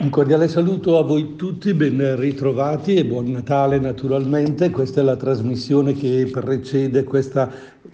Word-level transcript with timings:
Un 0.00 0.08
cordiale 0.08 0.48
saluto 0.48 0.96
a 0.96 1.02
voi 1.02 1.36
tutti, 1.36 1.74
ben 1.74 2.16
ritrovati 2.18 2.94
e 2.94 3.04
buon 3.04 3.32
Natale 3.32 3.78
naturalmente. 3.78 4.70
Questa 4.70 5.02
è 5.02 5.04
la 5.04 5.14
trasmissione 5.14 5.92
che 5.92 6.26
precede 6.32 7.04
questa 7.04 7.50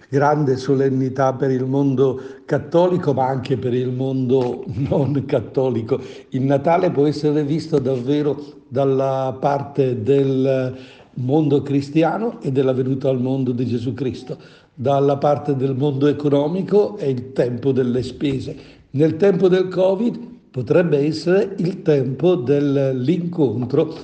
grande 0.07 0.55
solennità 0.55 1.33
per 1.33 1.51
il 1.51 1.65
mondo 1.65 2.17
cattolico, 2.45 3.11
ma 3.11 3.27
anche 3.27 3.57
per 3.57 3.73
il 3.73 3.91
mondo 3.91 4.63
non 4.87 5.25
cattolico. 5.25 5.99
Il 6.29 6.43
Natale 6.43 6.91
può 6.91 7.05
essere 7.05 7.43
visto 7.43 7.77
davvero 7.77 8.41
dalla 8.69 9.35
parte 9.37 10.01
del 10.01 10.77
mondo 11.15 11.61
cristiano 11.61 12.39
e 12.39 12.53
della 12.53 12.71
venuta 12.71 13.09
al 13.09 13.19
mondo 13.19 13.51
di 13.51 13.65
Gesù 13.65 13.93
Cristo. 13.93 14.37
Dalla 14.73 15.17
parte 15.17 15.57
del 15.57 15.75
mondo 15.75 16.07
economico 16.07 16.95
è 16.95 17.05
il 17.05 17.33
tempo 17.33 17.73
delle 17.73 18.01
spese. 18.01 18.55
Nel 18.91 19.17
tempo 19.17 19.49
del 19.49 19.67
Covid 19.67 20.35
potrebbe 20.49 20.97
essere 20.99 21.55
il 21.57 21.81
tempo 21.81 22.35
dell'incontro 22.35 23.95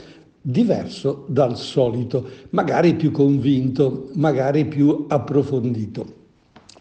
diverso 0.42 1.26
dal 1.28 1.58
solito, 1.58 2.28
magari 2.50 2.96
più 2.96 3.12
convinto, 3.12 4.10
magari 4.14 4.66
più 4.66 5.06
approfondito. 5.08 6.22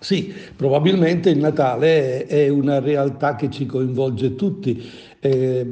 Sì, 0.01 0.33
probabilmente 0.57 1.31
il 1.31 1.39
Natale 1.39 2.27
è 2.27 2.49
una 2.49 2.81
realtà 2.81 3.37
che 3.37 3.49
ci 3.51 3.67
coinvolge 3.67 4.35
tutti. 4.35 4.83
Eh, 5.21 5.65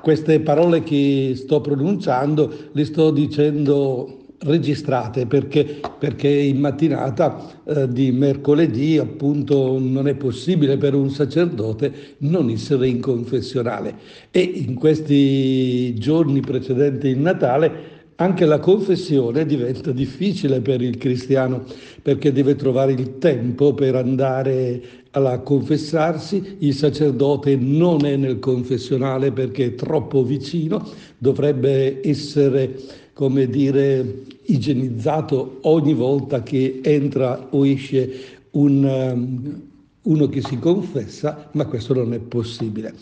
queste 0.00 0.40
parole 0.40 0.82
che 0.82 1.34
sto 1.36 1.60
pronunciando 1.60 2.52
le 2.72 2.84
sto 2.84 3.12
dicendo 3.12 4.21
registrate 4.42 5.26
perché, 5.26 5.80
perché 5.98 6.28
in 6.28 6.58
mattinata 6.58 7.62
eh, 7.64 7.88
di 7.88 8.12
mercoledì 8.12 8.98
appunto 8.98 9.78
non 9.78 10.08
è 10.08 10.14
possibile 10.14 10.76
per 10.76 10.94
un 10.94 11.10
sacerdote 11.10 12.16
non 12.18 12.48
essere 12.50 12.88
in 12.88 13.00
confessionale. 13.00 13.94
E 14.30 14.40
in 14.40 14.74
questi 14.74 15.94
giorni 15.94 16.40
precedenti 16.40 17.08
il 17.08 17.18
Natale 17.18 17.90
anche 18.16 18.44
la 18.44 18.60
confessione 18.60 19.46
diventa 19.46 19.90
difficile 19.90 20.60
per 20.60 20.80
il 20.80 20.96
cristiano 20.96 21.64
perché 22.02 22.30
deve 22.30 22.54
trovare 22.54 22.92
il 22.92 23.18
tempo 23.18 23.74
per 23.74 23.96
andare 23.96 24.82
a 25.10 25.38
confessarsi, 25.40 26.56
il 26.60 26.74
sacerdote 26.74 27.56
non 27.56 28.04
è 28.04 28.16
nel 28.16 28.38
confessionale 28.38 29.32
perché 29.32 29.66
è 29.66 29.74
troppo 29.74 30.22
vicino, 30.22 30.86
dovrebbe 31.18 32.00
essere 32.06 32.76
come 33.12 33.48
dire, 33.48 34.24
igienizzato 34.44 35.58
ogni 35.62 35.94
volta 35.94 36.42
che 36.42 36.80
entra 36.82 37.48
o 37.50 37.66
esce 37.66 38.40
un, 38.52 38.84
um, 38.84 39.60
uno 40.02 40.28
che 40.28 40.42
si 40.42 40.58
confessa, 40.58 41.48
ma 41.52 41.66
questo 41.66 41.94
non 41.94 42.12
è 42.12 42.18
possibile. 42.18 42.94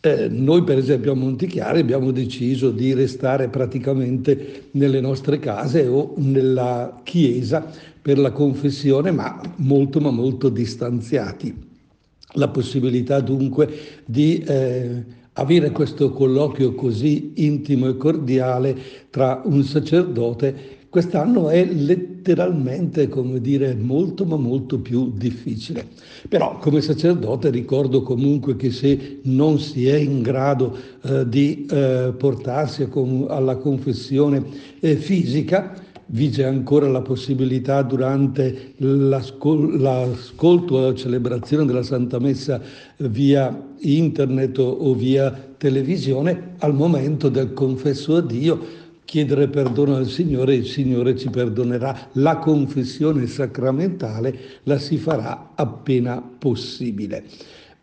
Eh, 0.00 0.28
noi 0.28 0.62
per 0.62 0.78
esempio 0.78 1.12
a 1.12 1.16
Montichiari 1.16 1.80
abbiamo 1.80 2.12
deciso 2.12 2.70
di 2.70 2.94
restare 2.94 3.48
praticamente 3.48 4.68
nelle 4.72 5.00
nostre 5.00 5.40
case 5.40 5.86
o 5.86 6.14
nella 6.18 7.00
chiesa 7.02 7.68
per 8.00 8.18
la 8.18 8.30
confessione, 8.30 9.10
ma 9.10 9.40
molto 9.56 10.00
ma 10.00 10.10
molto 10.10 10.48
distanziati. 10.48 11.66
La 12.34 12.48
possibilità 12.48 13.20
dunque 13.20 13.68
di 14.04 14.38
eh, 14.46 15.02
avere 15.38 15.70
questo 15.70 16.10
colloquio 16.10 16.74
così 16.74 17.32
intimo 17.36 17.88
e 17.88 17.96
cordiale 17.96 18.76
tra 19.10 19.40
un 19.44 19.62
sacerdote 19.62 20.76
quest'anno 20.90 21.48
è 21.50 21.64
letteralmente, 21.64 23.08
come 23.08 23.40
dire, 23.40 23.74
molto 23.74 24.24
ma 24.24 24.36
molto 24.36 24.78
più 24.78 25.12
difficile. 25.14 25.86
Però 26.28 26.58
come 26.58 26.80
sacerdote 26.80 27.50
ricordo 27.50 28.02
comunque 28.02 28.56
che 28.56 28.70
se 28.70 29.20
non 29.24 29.58
si 29.58 29.86
è 29.86 29.96
in 29.96 30.22
grado 30.22 30.76
eh, 31.02 31.28
di 31.28 31.66
eh, 31.70 32.14
portarsi 32.16 32.88
alla 33.28 33.56
confessione 33.56 34.42
eh, 34.80 34.96
fisica, 34.96 35.86
vige 36.10 36.44
ancora 36.44 36.88
la 36.88 37.02
possibilità 37.02 37.82
durante 37.82 38.74
l'ascol- 38.76 39.80
l'ascolto 39.80 40.76
o 40.76 40.80
la 40.80 40.94
celebrazione 40.94 41.64
della 41.64 41.82
Santa 41.82 42.18
Messa 42.18 42.60
via 42.98 43.74
internet 43.80 44.58
o 44.58 44.94
via 44.94 45.30
televisione, 45.56 46.54
al 46.58 46.74
momento 46.74 47.28
del 47.28 47.52
confesso 47.52 48.16
a 48.16 48.22
Dio, 48.22 48.86
chiedere 49.04 49.48
perdono 49.48 49.96
al 49.96 50.06
Signore 50.06 50.52
e 50.52 50.58
il 50.58 50.66
Signore 50.66 51.16
ci 51.16 51.30
perdonerà. 51.30 52.10
La 52.12 52.36
confessione 52.36 53.26
sacramentale 53.26 54.38
la 54.64 54.78
si 54.78 54.96
farà 54.98 55.52
appena 55.54 56.22
possibile. 56.38 57.24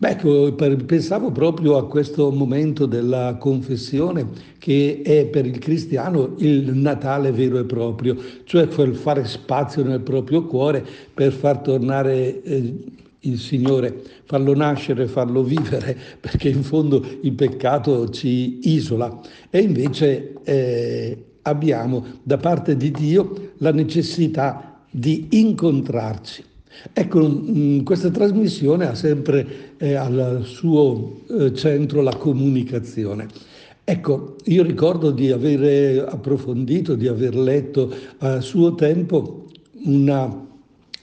Ecco, 0.08 0.54
pensavo 0.54 1.32
proprio 1.32 1.78
a 1.78 1.88
questo 1.88 2.30
momento 2.30 2.86
della 2.86 3.38
confessione 3.40 4.28
che 4.60 5.02
è 5.04 5.26
per 5.26 5.48
il 5.48 5.58
cristiano 5.58 6.36
il 6.38 6.76
Natale 6.76 7.32
vero 7.32 7.58
e 7.58 7.64
proprio, 7.64 8.16
cioè 8.44 8.68
quel 8.68 8.94
fare 8.94 9.26
spazio 9.26 9.84
nel 9.84 10.02
proprio 10.02 10.46
cuore 10.46 10.86
per 11.12 11.32
far 11.32 11.58
tornare 11.58 12.44
eh, 12.44 12.84
il 13.22 13.40
Signore, 13.40 14.00
farlo 14.26 14.54
nascere, 14.54 15.08
farlo 15.08 15.42
vivere, 15.42 15.98
perché 16.22 16.50
in 16.50 16.62
fondo 16.62 17.04
il 17.22 17.34
peccato 17.34 18.08
ci 18.10 18.60
isola. 18.76 19.20
E 19.50 19.60
invece 19.60 20.36
eh, 20.44 21.18
abbiamo 21.42 22.06
da 22.22 22.38
parte 22.38 22.78
di 22.78 22.92
Dio 22.92 23.54
la 23.58 23.72
necessità 23.72 24.84
di 24.88 25.30
incontrarci 25.32 26.54
Ecco, 26.94 27.28
mm, 27.28 27.81
questa 27.81 28.09
trasmissione 28.09 28.88
ha 28.88 28.96
sempre 28.96 29.74
eh, 29.78 29.94
al 29.96 30.44
suo 30.44 31.22
eh, 31.28 31.53
centro 31.53 32.02
la 32.02 32.16
comunicazione. 32.16 33.28
Ecco, 33.84 34.36
io 34.46 34.63
ricordo 34.63 35.12
di 35.12 35.31
aver 35.31 36.08
approfondito, 36.08 36.96
di 36.96 37.08
aver 37.08 37.36
letto 37.36 37.94
a 38.18 38.41
suo 38.41 38.74
tempo 38.74 39.46
una 39.84 40.44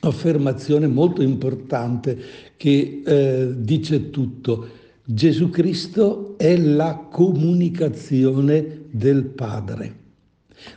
affermazione 0.00 0.88
molto 0.88 1.22
importante 1.22 2.18
che 2.56 3.02
eh, 3.04 3.52
dice 3.56 4.10
tutto. 4.10 4.66
Gesù 5.04 5.50
Cristo 5.50 6.34
è 6.36 6.56
la 6.56 7.06
comunicazione 7.10 8.86
del 8.90 9.24
Padre. 9.24 10.01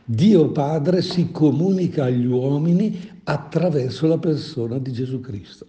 Dio 0.03 0.49
Padre 0.49 1.01
si 1.01 1.31
comunica 1.31 2.05
agli 2.05 2.25
uomini 2.25 3.13
attraverso 3.23 4.07
la 4.07 4.17
persona 4.17 4.77
di 4.77 4.91
Gesù 4.91 5.19
Cristo. 5.19 5.65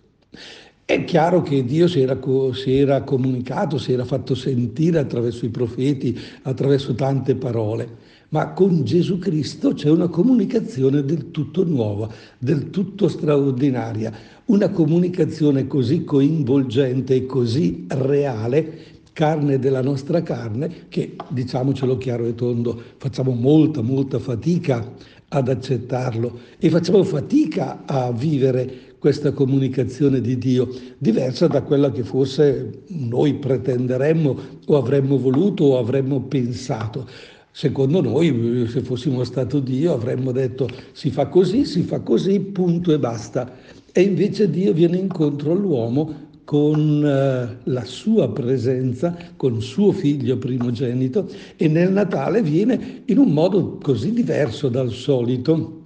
È 0.85 1.05
chiaro 1.05 1.43
che 1.43 1.65
Dio 1.65 1.89
si 1.89 2.01
era, 2.01 2.17
si 2.53 2.77
era, 2.77 3.03
comunicato, 3.03 3.77
si 3.77 3.93
era 3.93 4.05
fatto 4.05 4.37
sentire 4.37 5.01
attraverso 5.01 5.45
i 5.45 5.49
profeti, 5.49 6.17
attraverso 6.43 6.95
tante 6.95 7.35
parole, 7.35 7.89
ma 8.29 8.53
con 8.53 8.85
Gesù 8.85 9.19
Cristo 9.19 9.73
c'è 9.73 9.91
una 9.91 10.07
comunicazione 10.07 11.05
del 11.05 11.33
tutto 11.33 11.65
nuova, 11.65 12.09
del 12.39 12.71
tutto 12.71 13.09
straordinaria, 13.09 14.13
una 14.47 14.71
comunicazione 14.71 15.67
così 15.67 16.05
coinvolgente 16.05 17.17
e 17.17 17.27
così 17.27 17.87
reale 17.89 18.96
carne 19.17 19.59
della 19.59 19.81
nostra 19.81 20.23
carne, 20.23 20.89
che 20.91 21.17
diciamocelo 21.29 21.97
chiaro 21.97 22.27
e 22.27 22.35
tondo, 22.35 22.79
facciamo 22.99 23.33
molta, 23.33 23.81
molta 23.81 24.19
fatica 24.19 24.93
ad 25.29 25.49
accettarlo 25.49 26.39
e 26.59 26.69
facciamo 26.69 27.03
fatica 27.03 27.87
a 27.87 28.13
vivere 28.13 28.95
questa 28.99 29.33
comunicazione 29.33 30.21
di 30.21 30.37
Dio, 30.37 30.69
diversa 30.99 31.47
da 31.47 31.63
quella 31.63 31.91
che 31.91 32.03
forse 32.03 32.83
noi 32.89 33.37
pretenderemmo 33.37 34.37
o 34.67 34.77
avremmo 34.77 35.17
voluto 35.17 35.65
o 35.65 35.79
avremmo 35.79 36.21
pensato. 36.21 37.09
Secondo 37.51 38.03
noi, 38.03 38.67
se 38.69 38.83
fossimo 38.83 39.25
stato 39.25 39.61
Dio, 39.61 39.95
avremmo 39.95 40.31
detto 40.31 40.69
si 40.93 41.09
fa 41.09 41.29
così, 41.29 41.65
si 41.65 41.85
fa 41.85 42.01
così, 42.01 42.39
punto 42.41 42.93
e 42.93 42.99
basta. 42.99 43.51
E 43.93 44.03
invece 44.03 44.51
Dio 44.51 44.75
viene 44.75 44.99
incontro 44.99 45.53
all'uomo 45.53 46.26
con 46.47 47.05
eh, 47.05 47.59
la 47.65 47.85
sua 47.85 48.31
presenza, 48.31 49.17
con 49.37 49.61
suo 49.61 49.91
figlio 49.91 50.39
primogenito 50.39 51.29
e 51.57 51.67
nel 51.67 51.91
Natale 51.91 52.41
viene 52.41 53.03
in 53.07 53.19
un 53.19 53.33
modo 53.33 53.79
così 53.83 54.13
diverso 54.13 54.69
dal 54.69 54.93
solito, 54.93 55.83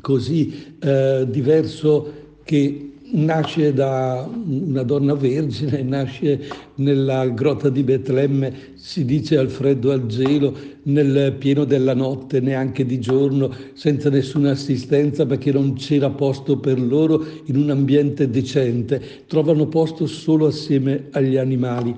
così 0.00 0.74
eh, 0.80 1.24
diverso 1.30 2.12
che 2.42 2.83
nasce 3.12 3.72
da 3.72 4.28
una 4.46 4.82
donna 4.82 5.14
vergine, 5.14 5.82
nasce 5.82 6.40
nella 6.76 7.26
grotta 7.28 7.68
di 7.68 7.82
Betlemme, 7.82 8.52
si 8.74 9.04
dice 9.04 9.36
al 9.36 9.50
freddo 9.50 9.92
al 9.92 10.06
gelo, 10.06 10.56
nel 10.84 11.34
pieno 11.38 11.64
della 11.64 11.94
notte, 11.94 12.40
neanche 12.40 12.84
di 12.84 12.98
giorno, 12.98 13.54
senza 13.74 14.08
nessuna 14.08 14.52
assistenza 14.52 15.26
perché 15.26 15.52
non 15.52 15.74
c'era 15.74 16.10
posto 16.10 16.58
per 16.58 16.80
loro 16.80 17.24
in 17.46 17.56
un 17.56 17.70
ambiente 17.70 18.28
decente, 18.28 19.00
trovano 19.26 19.66
posto 19.66 20.06
solo 20.06 20.46
assieme 20.46 21.08
agli 21.12 21.36
animali. 21.36 21.94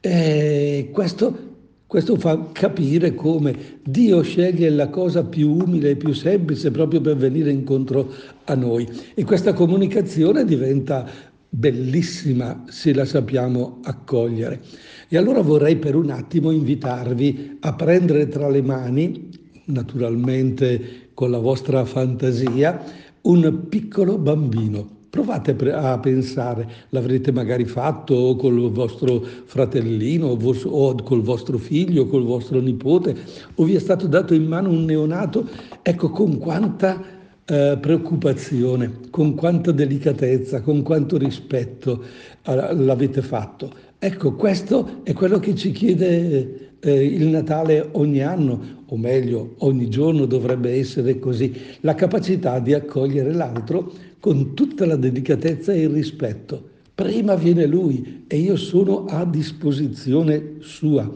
E 0.00 0.88
questo 0.92 1.54
questo 1.96 2.16
fa 2.18 2.50
capire 2.52 3.14
come 3.14 3.56
Dio 3.82 4.20
sceglie 4.20 4.68
la 4.68 4.90
cosa 4.90 5.24
più 5.24 5.50
umile 5.50 5.92
e 5.92 5.96
più 5.96 6.12
semplice 6.12 6.70
proprio 6.70 7.00
per 7.00 7.16
venire 7.16 7.50
incontro 7.50 8.12
a 8.44 8.54
noi. 8.54 8.86
E 9.14 9.24
questa 9.24 9.54
comunicazione 9.54 10.44
diventa 10.44 11.08
bellissima 11.48 12.64
se 12.68 12.92
la 12.92 13.06
sappiamo 13.06 13.80
accogliere. 13.82 14.60
E 15.08 15.16
allora 15.16 15.40
vorrei 15.40 15.76
per 15.76 15.94
un 15.94 16.10
attimo 16.10 16.50
invitarvi 16.50 17.56
a 17.60 17.72
prendere 17.72 18.28
tra 18.28 18.50
le 18.50 18.60
mani, 18.60 19.30
naturalmente 19.64 21.08
con 21.14 21.30
la 21.30 21.38
vostra 21.38 21.82
fantasia, 21.86 22.78
un 23.22 23.68
piccolo 23.70 24.18
bambino. 24.18 24.95
Provate 25.16 25.56
a 25.72 25.98
pensare, 25.98 26.68
l'avrete 26.90 27.32
magari 27.32 27.64
fatto 27.64 28.36
col 28.36 28.70
vostro 28.70 29.24
fratellino 29.46 30.26
o 30.26 30.94
col 31.02 31.22
vostro 31.22 31.56
figlio, 31.56 32.02
o 32.02 32.06
col 32.06 32.24
vostro 32.24 32.60
nipote, 32.60 33.16
o 33.54 33.64
vi 33.64 33.76
è 33.76 33.78
stato 33.78 34.06
dato 34.08 34.34
in 34.34 34.44
mano 34.44 34.68
un 34.68 34.84
neonato, 34.84 35.48
ecco 35.80 36.10
con 36.10 36.36
quanta 36.36 37.02
eh, 37.46 37.78
preoccupazione, 37.80 38.98
con 39.08 39.34
quanta 39.34 39.72
delicatezza, 39.72 40.60
con 40.60 40.82
quanto 40.82 41.16
rispetto 41.16 42.04
eh, 42.42 42.74
l'avete 42.74 43.22
fatto. 43.22 43.72
Ecco, 43.98 44.34
questo 44.34 45.00
è 45.02 45.14
quello 45.14 45.38
che 45.38 45.54
ci 45.54 45.70
chiede 45.70 46.74
eh, 46.78 47.04
il 47.04 47.28
Natale 47.28 47.88
ogni 47.92 48.20
anno, 48.20 48.84
o 48.84 48.96
meglio, 48.98 49.54
ogni 49.60 49.88
giorno 49.88 50.26
dovrebbe 50.26 50.72
essere 50.72 51.18
così, 51.18 51.52
la 51.80 51.94
capacità 51.94 52.58
di 52.58 52.74
accogliere 52.74 53.32
l'altro 53.32 53.90
con 54.20 54.54
tutta 54.54 54.86
la 54.86 54.96
delicatezza 54.96 55.72
e 55.72 55.82
il 55.82 55.90
rispetto. 55.90 56.70
Prima 56.94 57.34
viene 57.34 57.66
lui 57.66 58.24
e 58.26 58.38
io 58.38 58.56
sono 58.56 59.04
a 59.04 59.24
disposizione 59.24 60.56
sua. 60.60 61.10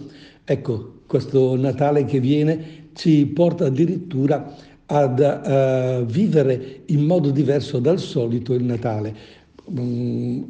Ecco, 0.44 1.00
questo 1.06 1.56
Natale 1.56 2.04
che 2.04 2.20
viene 2.20 2.88
ci 2.92 3.26
porta 3.26 3.66
addirittura 3.66 4.54
ad 4.86 5.18
uh, 5.20 6.04
vivere 6.04 6.80
in 6.86 7.04
modo 7.04 7.30
diverso 7.30 7.78
dal 7.78 7.98
solito 7.98 8.52
il 8.54 8.64
Natale 8.64 9.38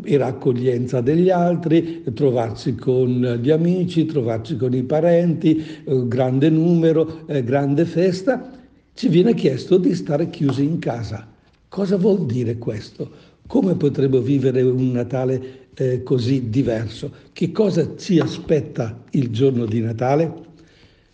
era 0.04 0.26
accoglienza 0.26 1.00
degli 1.00 1.30
altri, 1.30 2.02
trovarsi 2.14 2.74
con 2.74 3.38
gli 3.40 3.50
amici, 3.50 4.06
trovarsi 4.06 4.56
con 4.56 4.72
i 4.74 4.82
parenti, 4.82 5.62
eh, 5.84 6.08
grande 6.08 6.48
numero, 6.48 7.26
eh, 7.26 7.44
grande 7.44 7.84
festa, 7.84 8.50
ci 8.94 9.08
viene 9.08 9.34
chiesto 9.34 9.76
di 9.76 9.94
stare 9.94 10.30
chiusi 10.30 10.64
in 10.64 10.78
casa. 10.78 11.29
Cosa 11.70 11.96
vuol 11.96 12.26
dire 12.26 12.58
questo? 12.58 13.08
Come 13.46 13.76
potremmo 13.76 14.18
vivere 14.18 14.60
un 14.60 14.90
Natale 14.90 15.68
eh, 15.74 16.02
così 16.02 16.50
diverso? 16.50 17.12
Che 17.32 17.52
cosa 17.52 17.96
ci 17.96 18.18
aspetta 18.18 19.04
il 19.10 19.30
giorno 19.30 19.66
di 19.66 19.80
Natale? 19.80 20.34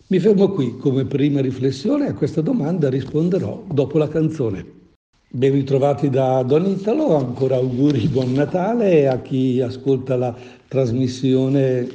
Mi 0.07 0.17
fermo 0.17 0.49
qui 0.49 0.75
come 0.77 1.05
prima 1.05 1.41
riflessione 1.41 2.07
a 2.07 2.15
questa 2.15 2.41
domanda 2.41 2.89
risponderò 2.89 3.65
dopo 3.71 3.99
la 3.99 4.07
canzone. 4.07 4.65
Ben 5.29 5.51
ritrovati 5.51 6.09
da 6.09 6.41
Don 6.41 6.65
Italo, 6.65 7.15
ancora 7.15 7.57
auguri 7.57 8.07
buon 8.07 8.33
Natale 8.33 9.07
a 9.07 9.21
chi 9.21 9.61
ascolta 9.61 10.15
la 10.15 10.35
trasmissione, 10.67 11.87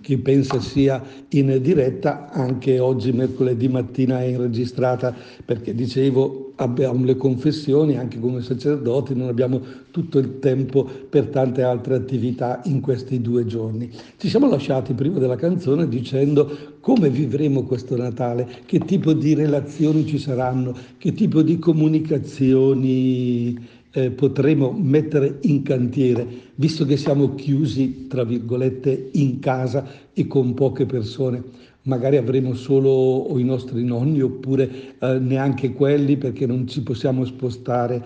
chi 0.00 0.18
pensa 0.18 0.60
sia 0.60 1.02
in 1.30 1.58
diretta, 1.60 2.30
anche 2.30 2.78
oggi 2.78 3.12
mercoledì 3.12 3.68
mattina 3.68 4.22
è 4.22 4.36
registrata 4.36 5.14
perché 5.44 5.74
dicevo 5.74 6.52
abbiamo 6.56 7.04
le 7.04 7.16
confessioni 7.16 7.96
anche 7.96 8.18
come 8.18 8.42
sacerdoti, 8.42 9.14
non 9.14 9.28
abbiamo 9.28 9.60
tutto 9.90 10.18
il 10.18 10.38
tempo 10.38 10.84
per 10.84 11.26
tante 11.26 11.62
altre 11.62 11.94
attività 11.94 12.60
in 12.64 12.80
questi 12.80 13.20
due 13.20 13.46
giorni. 13.46 13.90
Ci 14.16 14.28
siamo 14.28 14.48
lasciati 14.48 14.92
prima 14.92 15.18
della 15.18 15.36
canzone 15.36 15.88
dicendo 15.88 16.76
come 16.80 17.10
vivremo 17.10 17.64
questo 17.64 17.96
Natale, 17.96 18.48
che 18.66 18.78
tipo 18.80 19.12
di 19.12 19.34
relazioni 19.34 20.06
ci 20.06 20.18
saranno, 20.18 20.76
che 20.96 21.12
tipo 21.12 21.42
di 21.42 21.58
comunicazioni 21.58 23.56
eh, 23.98 24.10
potremo 24.10 24.70
mettere 24.70 25.38
in 25.42 25.62
cantiere, 25.62 26.26
visto 26.54 26.84
che 26.84 26.96
siamo 26.96 27.34
chiusi, 27.34 28.06
tra 28.06 28.24
virgolette, 28.24 29.10
in 29.12 29.40
casa 29.40 29.86
e 30.12 30.26
con 30.26 30.54
poche 30.54 30.86
persone 30.86 31.66
magari 31.82 32.18
avremo 32.18 32.54
solo 32.54 33.38
i 33.38 33.44
nostri 33.44 33.82
nonni 33.82 34.20
oppure 34.20 34.98
eh, 34.98 35.18
neanche 35.18 35.72
quelli 35.72 36.18
perché 36.18 36.44
non 36.46 36.68
ci 36.68 36.82
possiamo 36.82 37.24
spostare. 37.24 38.04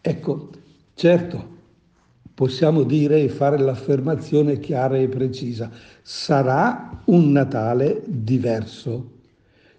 Ecco, 0.00 0.48
certo, 0.94 1.56
possiamo 2.32 2.84
dire 2.84 3.20
e 3.20 3.28
fare 3.28 3.58
l'affermazione 3.58 4.58
chiara 4.58 4.96
e 4.96 5.08
precisa, 5.08 5.70
sarà 6.00 7.02
un 7.06 7.30
Natale 7.30 8.02
diverso. 8.06 9.17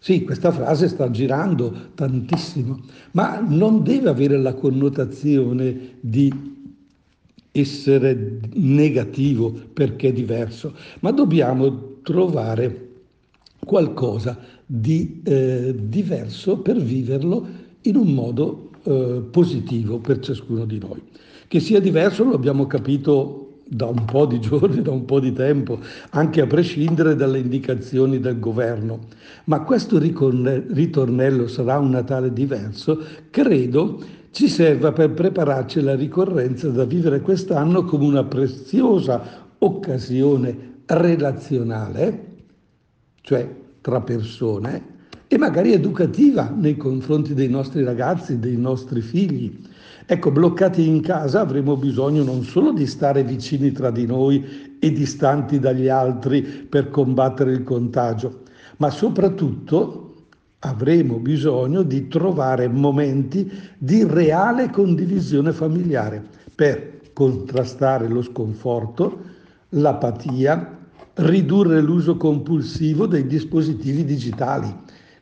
Sì, 0.01 0.24
questa 0.24 0.51
frase 0.51 0.88
sta 0.88 1.12
girando 1.12 1.92
tantissimo, 1.94 2.80
ma 3.12 3.40
non 3.40 3.84
deve 3.84 4.10
avere 4.10 4.38
la 4.38 4.54
connotazione 4.54 5.98
di 6.00 6.31
essere 7.51 8.40
negativo 8.54 9.51
perché 9.74 10.07
è 10.07 10.13
diverso, 10.13 10.74
ma 11.01 11.12
dobbiamo 11.12 11.98
trovare 12.01 12.88
qualcosa 13.66 14.40
di 14.66 15.22
eh, 15.24 15.75
diverso 15.78 16.60
per 16.60 16.78
viverlo 16.78 17.48
in 17.81 17.98
un 17.98 18.13
modo 18.13 18.69
eh, 18.84 19.22
positivo 19.30 20.00
per 20.00 20.19
ciascuno 20.19 20.63
di 20.63 20.80
noi. 20.80 21.02
Che 21.45 21.60
sia 21.60 21.81
diverso 21.81 22.24
lo 22.24 22.36
abbiamo 22.36 22.68
capito 22.68 23.49
da 23.69 23.86
un 23.86 24.04
po' 24.06 24.25
di 24.25 24.39
giorni, 24.39 24.81
da 24.83 24.92
un 24.92 25.06
po' 25.06 25.19
di 25.19 25.31
tempo, 25.31 25.80
anche 26.12 26.42
a 26.42 26.48
prescindere 26.48 27.16
dalle 27.16 27.39
indicazioni 27.39 28.19
del 28.19 28.39
governo. 28.39 29.00
Ma 29.45 29.62
questo 29.62 30.00
ritornello 30.00 31.48
sarà 31.48 31.77
un 31.77 31.92
Natale 31.92 32.33
diverso, 32.33 33.01
credo 33.30 34.01
ci 34.31 34.48
serva 34.48 34.92
per 34.92 35.12
prepararci 35.12 35.80
alla 35.80 35.95
ricorrenza 35.95 36.69
da 36.69 36.86
vivere 36.86 37.21
quest'anno 37.21 37.83
come 37.83 38.06
una 38.06 38.24
preziosa 38.24 39.48
occasione 39.57 40.68
relazionale 40.86 42.27
cioè 43.30 43.48
tra 43.81 44.01
persone, 44.01 44.98
e 45.31 45.38
magari 45.38 45.74
educativa 45.74 46.52
nei 46.58 46.76
confronti 46.76 47.36
dei 47.36 47.50
nostri 47.50 47.84
ragazzi, 47.84 48.40
dei 48.40 48.58
nostri 48.58 49.00
figli. 49.00 49.62
Ecco, 50.08 50.31
bloccati 50.31 50.88
in 50.88 51.02
casa 51.02 51.42
avremo 51.42 51.78
bisogno 51.78 52.24
non 52.24 52.44
solo 52.44 52.72
di 52.72 52.88
stare 52.88 53.24
vicini 53.24 53.72
tra 53.72 53.92
di 53.92 54.08
noi 54.08 54.76
e 54.80 54.92
distanti 54.92 55.60
dagli 55.60 55.88
altri 55.88 56.42
per 56.42 56.90
combattere 56.90 57.52
il 57.52 57.64
contagio, 57.64 58.42
ma 58.78 58.90
soprattutto 58.90 60.16
avremo 60.62 61.20
bisogno 61.20 61.84
di 61.84 62.08
trovare 62.08 62.68
momenti 62.68 63.52
di 63.78 64.04
reale 64.04 64.72
condivisione 64.72 65.52
familiare 65.52 66.24
per 66.56 67.02
contrastare 67.14 68.08
lo 68.08 68.24
sconforto, 68.24 69.20
l'apatia, 69.70 70.78
ridurre 71.14 71.81
l'uso 71.81 72.18
compulsivo 72.18 73.06
dei 73.06 73.28
dispositivi 73.28 74.04
digitali, 74.04 74.74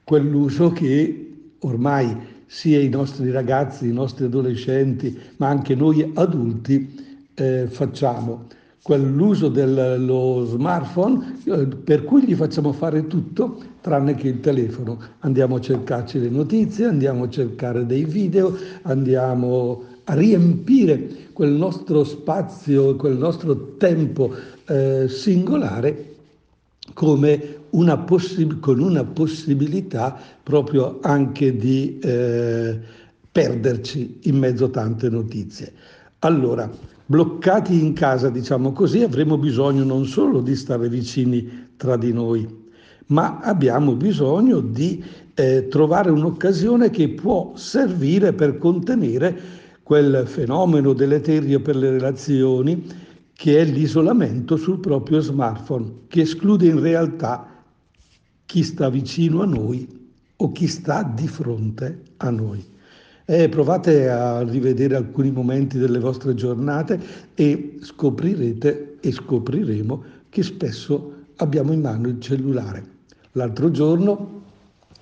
quell'uso 0.07 0.71
che 0.71 1.55
ormai 1.59 2.15
sia 2.45 2.79
i 2.79 2.87
nostri 2.87 3.29
ragazzi, 3.29 3.89
i 3.89 3.91
nostri 3.91 4.23
adolescenti, 4.23 5.19
ma 5.35 5.49
anche 5.49 5.75
noi 5.75 6.09
adulti 6.13 7.27
eh, 7.33 7.67
facciamo. 7.67 8.45
Quell'uso 8.81 9.49
dello 9.49 10.45
smartphone 10.45 11.39
eh, 11.43 11.67
per 11.67 12.05
cui 12.05 12.23
gli 12.23 12.35
facciamo 12.35 12.71
fare 12.71 13.05
tutto 13.07 13.61
tranne 13.81 14.15
che 14.15 14.29
il 14.29 14.39
telefono. 14.39 14.97
Andiamo 15.19 15.57
a 15.57 15.59
cercarci 15.59 16.19
le 16.19 16.29
notizie, 16.29 16.85
andiamo 16.85 17.25
a 17.25 17.29
cercare 17.29 17.85
dei 17.85 18.05
video, 18.05 18.55
andiamo 18.83 19.83
a 20.05 20.13
riempire 20.13 21.09
quel 21.33 21.51
nostro 21.51 22.05
spazio, 22.05 22.95
quel 22.95 23.17
nostro 23.17 23.75
tempo 23.75 24.33
eh, 24.67 25.09
singolare 25.09 26.15
come 26.93 27.56
una 27.71 27.97
possi- 27.97 28.59
con 28.59 28.79
una 28.79 29.03
possibilità 29.03 30.17
proprio 30.43 30.99
anche 31.01 31.55
di 31.55 31.99
eh, 31.99 32.79
perderci 33.31 34.19
in 34.23 34.37
mezzo 34.37 34.65
a 34.65 34.69
tante 34.69 35.09
notizie. 35.09 35.73
Allora, 36.19 36.69
bloccati 37.05 37.79
in 37.79 37.93
casa, 37.93 38.29
diciamo 38.29 38.71
così, 38.71 39.03
avremo 39.03 39.37
bisogno 39.37 39.83
non 39.83 40.05
solo 40.05 40.41
di 40.41 40.55
stare 40.55 40.89
vicini 40.89 41.67
tra 41.77 41.95
di 41.97 42.11
noi, 42.11 42.47
ma 43.07 43.39
abbiamo 43.41 43.93
bisogno 43.93 44.59
di 44.59 45.03
eh, 45.35 45.67
trovare 45.67 46.09
un'occasione 46.09 46.89
che 46.89 47.09
può 47.09 47.53
servire 47.55 48.33
per 48.33 48.57
contenere 48.57 49.65
quel 49.83 50.23
fenomeno 50.25 50.93
deleterio 50.93 51.61
per 51.61 51.75
le 51.75 51.91
relazioni 51.91 53.05
che 53.33 53.59
è 53.59 53.63
l'isolamento 53.63 54.57
sul 54.57 54.79
proprio 54.79 55.19
smartphone, 55.19 56.05
che 56.07 56.21
esclude 56.21 56.65
in 56.65 56.81
realtà 56.81 57.56
chi 58.47 58.63
sta 58.63 58.89
vicino 58.89 59.41
a 59.41 59.45
noi 59.45 59.85
o 60.37 60.51
chi 60.53 60.67
sta 60.67 61.03
di 61.03 61.27
fronte 61.27 62.01
a 62.17 62.29
noi. 62.29 62.65
Eh, 63.25 63.49
provate 63.49 64.09
a 64.09 64.41
rivedere 64.41 64.95
alcuni 64.95 65.31
momenti 65.31 65.77
delle 65.77 65.99
vostre 65.99 66.33
giornate 66.33 66.99
e 67.35 67.77
scoprirete 67.81 68.97
e 69.01 69.11
scopriremo 69.11 70.03
che 70.29 70.43
spesso 70.43 71.25
abbiamo 71.35 71.73
in 71.73 71.81
mano 71.81 72.07
il 72.07 72.21
cellulare. 72.21 72.83
L'altro 73.33 73.69
giorno 73.69 74.37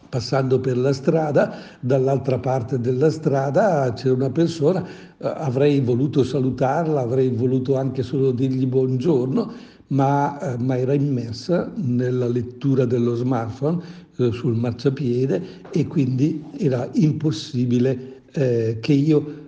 passando 0.10 0.60
per 0.60 0.78
la 0.78 0.94
strada, 0.94 1.58
dall'altra 1.82 2.40
parte 2.40 2.80
della 2.80 3.12
strada 3.12 3.92
c'era 3.94 4.14
una 4.14 4.30
persona, 4.30 4.82
eh, 4.84 4.88
avrei 5.28 5.82
voluto 5.82 6.24
salutarla, 6.24 7.02
avrei 7.02 7.30
voluto 7.30 7.75
anche 7.75 8.02
solo 8.02 8.32
dirgli 8.32 8.66
buongiorno, 8.66 9.54
ma, 9.88 10.39
eh, 10.39 10.58
ma 10.58 10.77
era 10.77 10.94
immersa 10.94 11.72
nella 11.75 12.27
lettura 12.27 12.86
dello 12.86 13.15
smartphone 13.15 13.82
eh, 14.18 14.32
sul 14.32 14.56
marciapiede 14.56 15.70
e 15.72 15.88
quindi 15.88 16.44
era 16.58 16.89
impossibile 16.94 18.22
eh, 18.32 18.77
che 18.82 18.94
io 18.94 19.44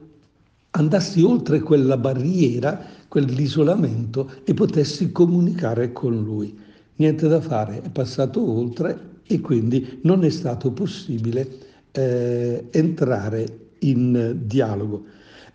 andassi 0.72 1.22
oltre 1.22 1.60
quella 1.62 1.98
barriera, 1.98 2.80
quell'isolamento 3.08 4.32
e 4.44 4.54
potessi 4.54 5.12
comunicare 5.12 5.92
con 5.92 6.22
lui. 6.22 6.56
Niente 6.98 7.28
da 7.28 7.42
fare, 7.42 7.82
è 7.82 7.90
passato 7.90 8.42
oltre 8.48 9.16
e 9.26 9.40
quindi 9.40 10.00
non 10.04 10.24
è 10.24 10.30
stato 10.30 10.72
possibile 10.72 11.48
eh, 11.92 12.68
entrare 12.72 13.72
in 13.80 14.42
dialogo. 14.46 15.06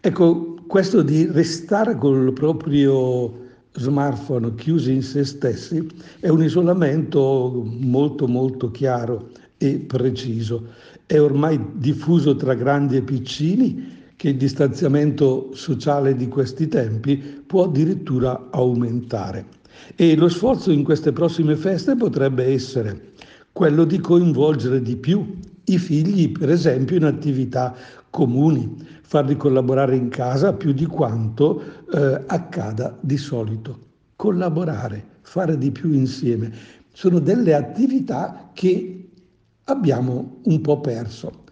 Ecco, 0.00 0.56
questo 0.66 1.02
di 1.02 1.26
restare 1.30 1.96
col 1.96 2.32
proprio 2.32 3.41
smartphone 3.74 4.54
chiusi 4.54 4.92
in 4.92 5.02
se 5.02 5.24
stessi 5.24 5.86
è 6.20 6.28
un 6.28 6.42
isolamento 6.42 7.64
molto 7.64 8.26
molto 8.26 8.70
chiaro 8.70 9.30
e 9.58 9.78
preciso. 9.78 10.66
È 11.06 11.18
ormai 11.18 11.58
diffuso 11.74 12.36
tra 12.36 12.54
grandi 12.54 12.96
e 12.96 13.02
piccini 13.02 14.00
che 14.16 14.30
il 14.30 14.36
distanziamento 14.36 15.50
sociale 15.54 16.14
di 16.14 16.28
questi 16.28 16.68
tempi 16.68 17.16
può 17.16 17.64
addirittura 17.64 18.48
aumentare. 18.50 19.46
E 19.96 20.14
lo 20.16 20.28
sforzo 20.28 20.70
in 20.70 20.84
queste 20.84 21.12
prossime 21.12 21.56
feste 21.56 21.96
potrebbe 21.96 22.44
essere 22.44 23.12
quello 23.52 23.84
di 23.84 23.98
coinvolgere 23.98 24.80
di 24.80 24.96
più 24.96 25.38
i 25.64 25.78
figli, 25.78 26.32
per 26.32 26.50
esempio, 26.50 26.96
in 26.96 27.04
attività 27.04 27.74
comuni, 28.10 28.76
farli 29.12 29.36
collaborare 29.36 29.94
in 29.94 30.08
casa 30.08 30.54
più 30.54 30.72
di 30.72 30.86
quanto 30.86 31.62
eh, 31.92 32.24
accada 32.28 32.96
di 32.98 33.18
solito. 33.18 33.80
Collaborare, 34.16 35.18
fare 35.20 35.58
di 35.58 35.70
più 35.70 35.92
insieme, 35.92 36.50
sono 36.94 37.18
delle 37.18 37.52
attività 37.52 38.48
che 38.54 39.10
abbiamo 39.64 40.38
un 40.44 40.60
po' 40.62 40.80
perso. 40.80 41.44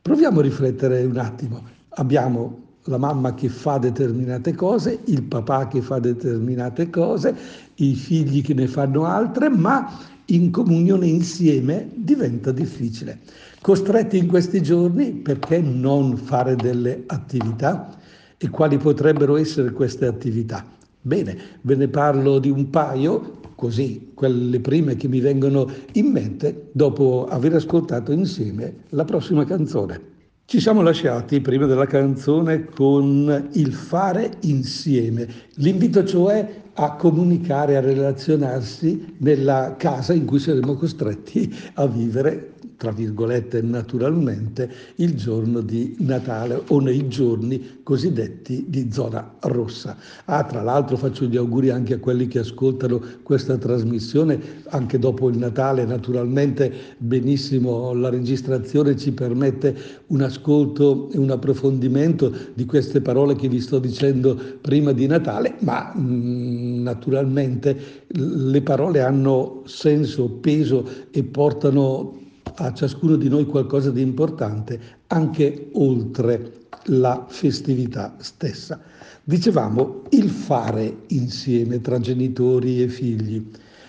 Proviamo 0.00 0.38
a 0.38 0.42
riflettere 0.42 1.04
un 1.04 1.18
attimo. 1.18 1.62
Abbiamo 1.96 2.78
la 2.84 2.96
mamma 2.96 3.34
che 3.34 3.50
fa 3.50 3.76
determinate 3.76 4.54
cose, 4.54 5.00
il 5.04 5.22
papà 5.24 5.68
che 5.68 5.82
fa 5.82 5.98
determinate 5.98 6.88
cose, 6.88 7.36
i 7.74 7.94
figli 7.94 8.40
che 8.40 8.54
ne 8.54 8.66
fanno 8.66 9.04
altre, 9.04 9.50
ma 9.50 9.86
in 10.26 10.50
comunione 10.50 11.06
insieme 11.06 11.88
diventa 11.94 12.52
difficile. 12.52 13.20
Costretti 13.60 14.18
in 14.18 14.26
questi 14.26 14.62
giorni, 14.62 15.12
perché 15.12 15.60
non 15.60 16.16
fare 16.16 16.56
delle 16.56 17.04
attività? 17.06 17.96
E 18.36 18.48
quali 18.48 18.76
potrebbero 18.76 19.36
essere 19.36 19.70
queste 19.72 20.06
attività? 20.06 20.64
Bene, 21.00 21.36
ve 21.62 21.76
ne 21.76 21.88
parlo 21.88 22.38
di 22.38 22.50
un 22.50 22.70
paio, 22.70 23.40
così, 23.54 24.10
quelle 24.14 24.60
prime 24.60 24.96
che 24.96 25.08
mi 25.08 25.20
vengono 25.20 25.70
in 25.92 26.06
mente 26.06 26.70
dopo 26.72 27.26
aver 27.28 27.54
ascoltato 27.54 28.12
insieme 28.12 28.84
la 28.90 29.04
prossima 29.04 29.44
canzone. 29.44 30.10
Ci 30.44 30.60
siamo 30.60 30.82
lasciati 30.82 31.40
prima 31.40 31.66
della 31.66 31.86
canzone 31.86 32.66
con 32.66 33.48
il 33.52 33.72
fare 33.72 34.32
insieme, 34.40 35.26
l'invito 35.54 36.04
cioè 36.04 36.61
a 36.74 36.92
comunicare, 36.96 37.76
a 37.76 37.80
relazionarsi 37.80 39.16
nella 39.18 39.74
casa 39.76 40.12
in 40.12 40.24
cui 40.24 40.38
saremo 40.38 40.74
costretti 40.74 41.54
a 41.74 41.86
vivere 41.86 42.51
tra 42.82 42.90
virgolette 42.90 43.62
naturalmente, 43.62 44.68
il 44.96 45.14
giorno 45.14 45.60
di 45.60 45.94
Natale 46.00 46.60
o 46.66 46.80
nei 46.80 47.06
giorni 47.06 47.78
cosiddetti 47.84 48.64
di 48.66 48.90
zona 48.90 49.36
rossa. 49.42 49.96
Ah, 50.24 50.42
tra 50.42 50.62
l'altro 50.62 50.96
faccio 50.96 51.26
gli 51.26 51.36
auguri 51.36 51.70
anche 51.70 51.94
a 51.94 51.98
quelli 52.00 52.26
che 52.26 52.40
ascoltano 52.40 53.00
questa 53.22 53.56
trasmissione, 53.56 54.64
anche 54.70 54.98
dopo 54.98 55.28
il 55.28 55.38
Natale 55.38 55.84
naturalmente 55.84 56.72
benissimo 56.98 57.94
la 57.94 58.08
registrazione 58.08 58.96
ci 58.96 59.12
permette 59.12 59.76
un 60.08 60.22
ascolto 60.22 61.08
e 61.12 61.18
un 61.18 61.30
approfondimento 61.30 62.34
di 62.52 62.64
queste 62.64 63.00
parole 63.00 63.36
che 63.36 63.46
vi 63.46 63.60
sto 63.60 63.78
dicendo 63.78 64.36
prima 64.60 64.90
di 64.90 65.06
Natale, 65.06 65.54
ma 65.60 65.92
mh, 65.94 66.00
mm, 66.00 66.82
naturalmente 66.82 67.78
le 68.08 68.60
parole 68.60 69.02
hanno 69.02 69.62
senso, 69.66 70.28
peso 70.28 70.84
e 71.12 71.22
portano 71.22 72.18
a 72.56 72.72
ciascuno 72.72 73.16
di 73.16 73.28
noi 73.28 73.46
qualcosa 73.46 73.90
di 73.90 74.02
importante 74.02 74.80
anche 75.08 75.70
oltre 75.72 76.60
la 76.86 77.24
festività 77.28 78.14
stessa. 78.18 78.80
Dicevamo 79.24 80.02
il 80.10 80.30
fare 80.30 81.04
insieme 81.08 81.80
tra 81.80 82.00
genitori 82.00 82.82
e 82.82 82.88
figli. 82.88 83.46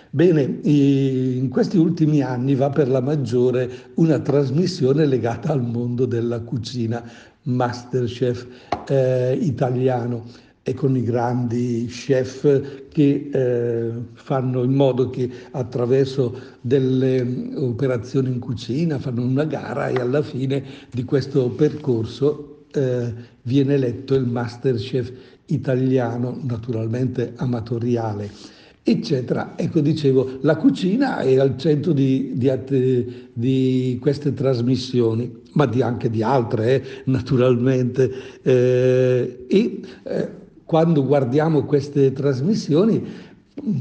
Bene, 0.10 0.60
in 0.62 1.50
questi 1.50 1.77
ultimi 1.77 2.22
anni 2.22 2.53
va 2.53 2.70
per 2.70 2.88
la 2.88 3.01
maggiore 3.01 3.70
una 3.96 4.20
trasmissione 4.20 5.08
legata 5.08 5.51
al 5.51 5.63
mondo 5.63 6.05
della 6.05 6.41
cucina, 6.41 7.03
Masterchef 7.43 8.48
eh, 8.88 9.38
italiano 9.41 10.24
e 10.65 10.74
con 10.74 10.96
i 10.96 11.03
grandi 11.03 11.86
chef 11.89 12.88
che 12.88 13.29
eh, 13.34 13.91
fanno 14.13 14.63
in 14.63 14.72
modo 14.72 15.10
che 15.10 15.29
attraverso 15.51 16.39
delle 16.62 17.51
operazioni 17.55 18.29
in 18.29 18.39
cucina 18.39 18.98
fanno 18.98 19.24
una 19.24 19.43
gara 19.43 19.89
e 19.89 20.00
alla 20.00 20.22
fine 20.22 20.63
di 20.89 21.03
questo 21.03 21.50
percorso 21.50 22.65
eh, 22.72 23.13
viene 23.41 23.74
eletto 23.74 24.15
il 24.15 24.25
master 24.25 24.75
chef 24.75 25.12
italiano, 25.48 26.39
naturalmente 26.43 27.34
amatoriale 27.36 28.62
eccetera. 28.84 29.53
Ecco, 29.55 29.79
dicevo, 29.79 30.39
la 30.41 30.58
cucina 30.58 31.20
è 31.20 31.38
al 31.39 31.58
centro 31.58 31.93
di, 31.93 32.34
di, 32.36 33.29
di 33.32 33.98
queste 34.01 34.34
trasmissioni, 34.34 35.41
ma 35.53 35.65
di, 35.65 35.82
anche 35.82 36.10
di 36.10 36.22
altre, 36.22 36.75
eh, 36.75 36.84
naturalmente. 37.05 38.12
Eh, 38.41 39.46
e 39.48 39.79
eh, 40.03 40.41
quando 40.65 41.05
guardiamo 41.05 41.63
queste 41.63 42.12
trasmissioni 42.13 43.32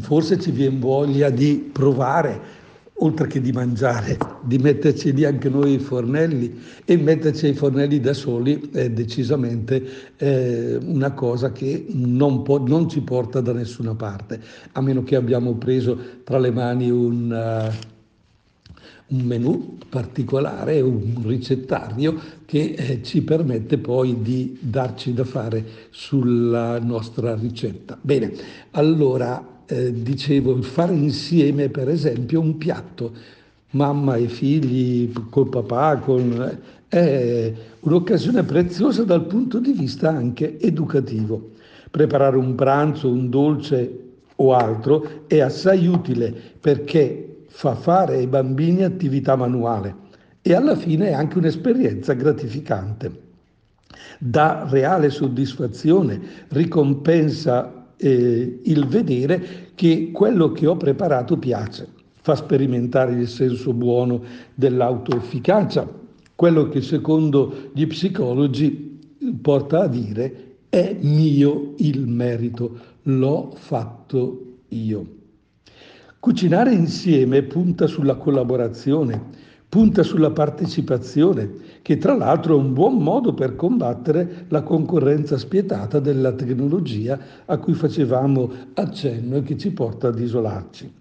forse 0.00 0.38
ci 0.38 0.50
viene 0.50 0.78
voglia 0.78 1.30
di 1.30 1.70
provare, 1.72 2.60
oltre 2.96 3.26
che 3.26 3.40
di 3.40 3.52
mangiare, 3.52 4.16
di 4.42 4.58
metterci 4.58 5.12
lì 5.12 5.24
anche 5.24 5.48
noi 5.48 5.74
i 5.74 5.78
fornelli. 5.78 6.60
E 6.84 6.96
metterci 6.96 7.48
i 7.48 7.54
fornelli 7.54 8.00
da 8.00 8.12
soli 8.12 8.70
è 8.72 8.90
decisamente 8.90 9.82
eh, 10.16 10.78
una 10.84 11.12
cosa 11.12 11.52
che 11.52 11.86
non, 11.88 12.42
può, 12.42 12.58
non, 12.58 12.88
ci 12.88 13.00
porta 13.00 13.40
da 13.40 13.52
nessuna 13.52 13.94
parte, 13.94 14.40
a 14.72 14.80
meno 14.80 15.02
che 15.02 15.16
abbiamo 15.16 15.54
preso 15.54 15.98
tra 16.24 16.38
le 16.38 16.50
mani 16.50 16.90
un... 16.90 17.70
Uh, 17.70 17.90
un 19.12 19.22
menù 19.24 19.78
particolare, 19.88 20.80
un 20.80 21.22
ricettario 21.24 22.18
che 22.46 22.74
eh, 22.76 23.02
ci 23.02 23.22
permette 23.22 23.78
poi 23.78 24.22
di 24.22 24.58
darci 24.60 25.12
da 25.12 25.24
fare 25.24 25.64
sulla 25.90 26.78
nostra 26.78 27.34
ricetta. 27.34 27.98
Bene, 28.00 28.32
allora 28.72 29.62
eh, 29.66 29.92
dicevo, 29.92 30.60
fare 30.62 30.94
insieme 30.94 31.68
per 31.68 31.88
esempio 31.88 32.40
un 32.40 32.56
piatto, 32.56 33.12
mamma 33.70 34.16
e 34.16 34.28
figli, 34.28 35.12
col 35.30 35.48
papà, 35.48 35.98
con, 35.98 36.58
eh, 36.88 36.88
è 36.88 37.52
un'occasione 37.80 38.42
preziosa 38.42 39.04
dal 39.04 39.26
punto 39.26 39.58
di 39.58 39.72
vista 39.72 40.08
anche 40.08 40.58
educativo. 40.58 41.50
Preparare 41.90 42.38
un 42.38 42.54
pranzo, 42.54 43.10
un 43.10 43.28
dolce 43.28 43.98
o 44.36 44.54
altro 44.54 45.24
è 45.26 45.40
assai 45.40 45.86
utile 45.86 46.34
perché 46.58 47.31
fa 47.54 47.74
fare 47.74 48.16
ai 48.16 48.26
bambini 48.26 48.82
attività 48.82 49.36
manuale 49.36 49.94
e 50.40 50.54
alla 50.54 50.74
fine 50.74 51.10
è 51.10 51.12
anche 51.12 51.38
un'esperienza 51.38 52.14
gratificante. 52.14 53.20
Dà 54.18 54.66
reale 54.68 55.10
soddisfazione, 55.10 56.20
ricompensa 56.48 57.88
eh, 57.96 58.60
il 58.64 58.86
vedere 58.86 59.70
che 59.74 60.10
quello 60.12 60.50
che 60.52 60.66
ho 60.66 60.76
preparato 60.76 61.36
piace, 61.36 61.86
fa 62.22 62.34
sperimentare 62.34 63.12
il 63.12 63.28
senso 63.28 63.72
buono 63.74 64.22
dell'autoefficacia, 64.54 65.86
quello 66.34 66.68
che 66.68 66.80
secondo 66.80 67.70
gli 67.74 67.86
psicologi 67.86 68.98
porta 69.40 69.82
a 69.82 69.88
dire 69.88 70.56
è 70.70 70.96
mio 71.00 71.74
il 71.76 72.08
merito, 72.08 72.78
l'ho 73.02 73.52
fatto 73.54 74.54
io. 74.68 75.20
Cucinare 76.22 76.72
insieme 76.72 77.42
punta 77.42 77.88
sulla 77.88 78.14
collaborazione, 78.14 79.20
punta 79.68 80.04
sulla 80.04 80.30
partecipazione, 80.30 81.50
che 81.82 81.98
tra 81.98 82.14
l'altro 82.14 82.54
è 82.54 82.58
un 82.60 82.72
buon 82.72 82.98
modo 82.98 83.34
per 83.34 83.56
combattere 83.56 84.44
la 84.46 84.62
concorrenza 84.62 85.36
spietata 85.36 85.98
della 85.98 86.30
tecnologia 86.30 87.18
a 87.44 87.58
cui 87.58 87.72
facevamo 87.72 88.52
accenno 88.74 89.38
e 89.38 89.42
che 89.42 89.56
ci 89.56 89.72
porta 89.72 90.06
ad 90.06 90.20
isolarci. 90.20 90.92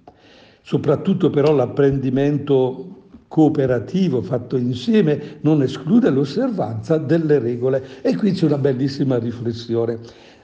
Soprattutto 0.63 1.29
però 1.29 1.53
l'apprendimento 1.53 3.09
cooperativo 3.27 4.23
fatto 4.23 4.57
insieme 4.57 5.37
non 5.41 5.61
esclude 5.61 6.09
l'osservanza 6.09 6.97
delle 6.97 7.37
regole. 7.37 8.01
E 8.01 8.15
qui 8.15 8.31
c'è 8.31 8.47
una 8.47 8.57
bellissima 8.57 9.19
riflessione. 9.19 9.99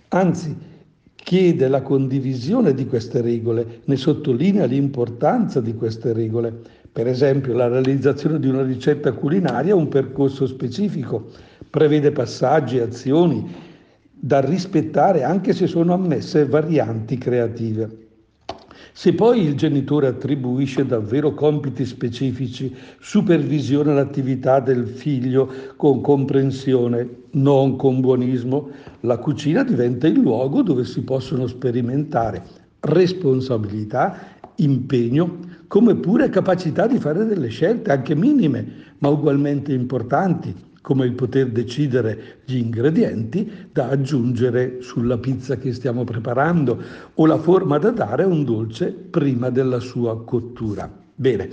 Anzi, 0.10 0.56
chiede 1.28 1.68
la 1.68 1.82
condivisione 1.82 2.74
di 2.74 2.86
queste 2.86 3.20
regole, 3.20 3.82
ne 3.84 3.98
sottolinea 3.98 4.64
l'importanza 4.64 5.60
di 5.60 5.74
queste 5.74 6.14
regole. 6.14 6.62
Per 6.90 7.06
esempio, 7.06 7.54
la 7.54 7.68
realizzazione 7.68 8.40
di 8.40 8.48
una 8.48 8.64
ricetta 8.64 9.12
culinaria 9.12 9.74
è 9.74 9.76
un 9.76 9.90
percorso 9.90 10.48
specifico, 10.48 11.30
prevede 11.70 12.14
passaggi 12.14 12.78
e 12.78 12.84
azioni 12.84 13.46
da 14.10 14.40
rispettare 14.40 15.24
anche 15.24 15.52
se 15.52 15.68
sono 15.68 15.94
ammesse 15.94 16.46
varianti 16.46 17.18
creative. 17.18 18.07
Se 19.00 19.14
poi 19.14 19.44
il 19.44 19.54
genitore 19.54 20.08
attribuisce 20.08 20.84
davvero 20.84 21.36
compiti 21.36 21.86
specifici, 21.86 22.76
supervisiona 23.00 23.94
l'attività 23.94 24.60
del 24.60 24.88
figlio 24.88 25.54
con 25.76 26.02
comprensione, 26.02 27.08
non 27.34 27.76
con 27.76 28.02
buonismo, 28.02 28.70
la 29.02 29.20
cucina 29.20 29.64
diventa 29.64 30.08
il 30.08 30.18
luogo 30.18 30.64
dove 30.64 30.84
si 30.84 31.04
possono 31.04 31.46
sperimentare 31.46 32.42
responsabilità, 32.80 34.18
impegno, 34.56 35.42
come 35.68 35.94
pure 35.98 36.30
capacità 36.30 36.88
di 36.88 36.98
fare 36.98 37.24
delle 37.26 37.50
scelte 37.50 37.92
anche 37.92 38.16
minime, 38.16 38.96
ma 38.98 39.10
ugualmente 39.10 39.74
importanti, 39.74 40.56
come 40.82 41.06
il 41.06 41.14
poter 41.14 41.50
decidere 41.50 42.40
gli 42.46 42.58
ingredienti 42.58 43.70
da 43.72 43.90
aggiungere 43.90 44.78
sulla 44.82 45.18
pizza 45.18 45.58
che 45.58 45.74
stiamo 45.74 46.04
preparando 46.04 46.82
o 47.14 47.26
la 47.26 47.38
forma 47.38 47.78
da 47.78 47.92
dare 47.92 48.24
a 48.24 48.28
un 48.28 48.44
dolce 48.44 48.92
prima 48.92 49.50
della 49.50 49.80
sua 49.80 50.24
cottura. 50.24 50.90
Bene, 51.14 51.50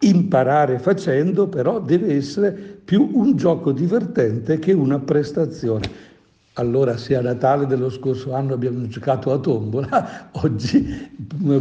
imparare 0.00 0.78
facendo 0.78 1.46
però 1.46 1.80
deve 1.80 2.14
essere 2.14 2.52
più 2.52 3.08
un 3.12 3.36
gioco 3.36 3.72
divertente 3.72 4.58
che 4.58 4.72
una 4.72 4.98
prestazione. 4.98 6.12
Allora 6.54 6.96
se 6.96 7.16
a 7.16 7.20
Natale 7.20 7.66
dello 7.66 7.90
scorso 7.90 8.32
anno 8.34 8.54
abbiamo 8.54 8.86
giocato 8.86 9.32
a 9.32 9.38
tombola, 9.38 10.30
oggi 10.42 11.10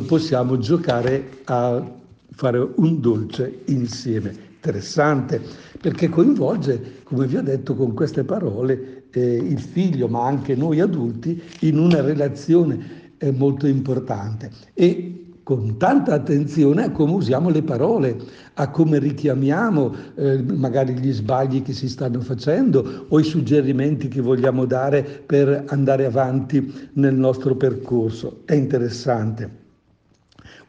possiamo 0.06 0.58
giocare 0.58 1.40
a 1.46 1.84
fare 2.32 2.68
un 2.76 3.00
dolce 3.00 3.62
insieme 3.66 4.52
interessante 4.64 5.42
perché 5.82 6.08
coinvolge, 6.08 7.02
come 7.04 7.28
vi 7.28 7.36
ho 7.36 7.42
detto 7.42 7.76
con 7.76 7.94
queste 7.94 8.24
parole, 8.24 9.04
eh, 9.12 9.36
il 9.36 9.60
figlio, 9.60 10.08
ma 10.08 10.26
anche 10.26 10.56
noi 10.56 10.80
adulti, 10.80 11.42
in 11.62 11.78
una 11.78 12.00
relazione 12.00 13.12
eh, 13.18 13.32
molto 13.32 13.68
importante. 13.68 14.50
E 14.74 15.18
con 15.44 15.76
tanta 15.78 16.14
attenzione 16.14 16.86
a 16.86 16.92
come 16.92 17.12
usiamo 17.12 17.50
le 17.50 17.64
parole, 17.64 18.16
a 18.54 18.70
come 18.70 18.98
richiamiamo 19.00 19.94
eh, 20.16 20.42
magari 20.42 20.94
gli 20.98 21.12
sbagli 21.12 21.62
che 21.62 21.74
si 21.74 21.90
stanno 21.90 22.22
facendo 22.22 23.08
o 23.10 23.20
i 23.20 23.24
suggerimenti 23.26 24.08
che 24.08 24.22
vogliamo 24.22 24.64
dare 24.64 25.04
per 25.04 25.66
andare 25.68 26.06
avanti 26.06 26.90
nel 26.94 27.16
nostro 27.16 27.58
percorso. 27.58 28.44
È 28.46 28.54
interessante. 28.54 29.62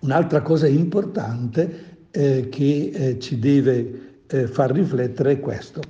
Un'altra 0.00 0.42
cosa 0.42 0.66
importante 0.66 1.93
eh, 2.16 2.48
che 2.48 2.90
eh, 2.94 3.18
ci 3.18 3.40
deve 3.40 4.20
eh, 4.28 4.46
far 4.46 4.70
riflettere 4.70 5.32
è 5.32 5.40
questo, 5.40 5.80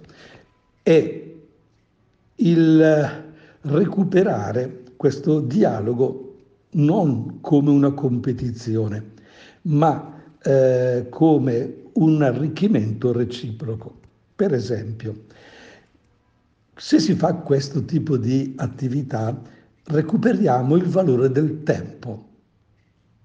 è 0.83 1.23
il 2.37 3.25
recuperare 3.61 4.83
questo 4.97 5.41
dialogo 5.41 6.37
non 6.73 7.41
come 7.43 7.71
una 7.71 7.93
competizione, 7.93 9.13
ma 9.63 10.23
eh, 10.43 11.07
come 11.11 11.83
un 11.93 12.23
arricchimento 12.23 13.13
reciproco. 13.13 14.01
Per 14.35 14.55
esempio, 14.55 15.25
se 16.75 17.01
si 17.01 17.15
fa 17.15 17.35
questo 17.35 17.85
tipo 17.85 18.17
di 18.17 18.55
attività, 18.57 19.39
recuperiamo 19.85 20.75
il 20.77 20.87
valore 20.87 21.31
del 21.31 21.63
tempo. 21.63 22.29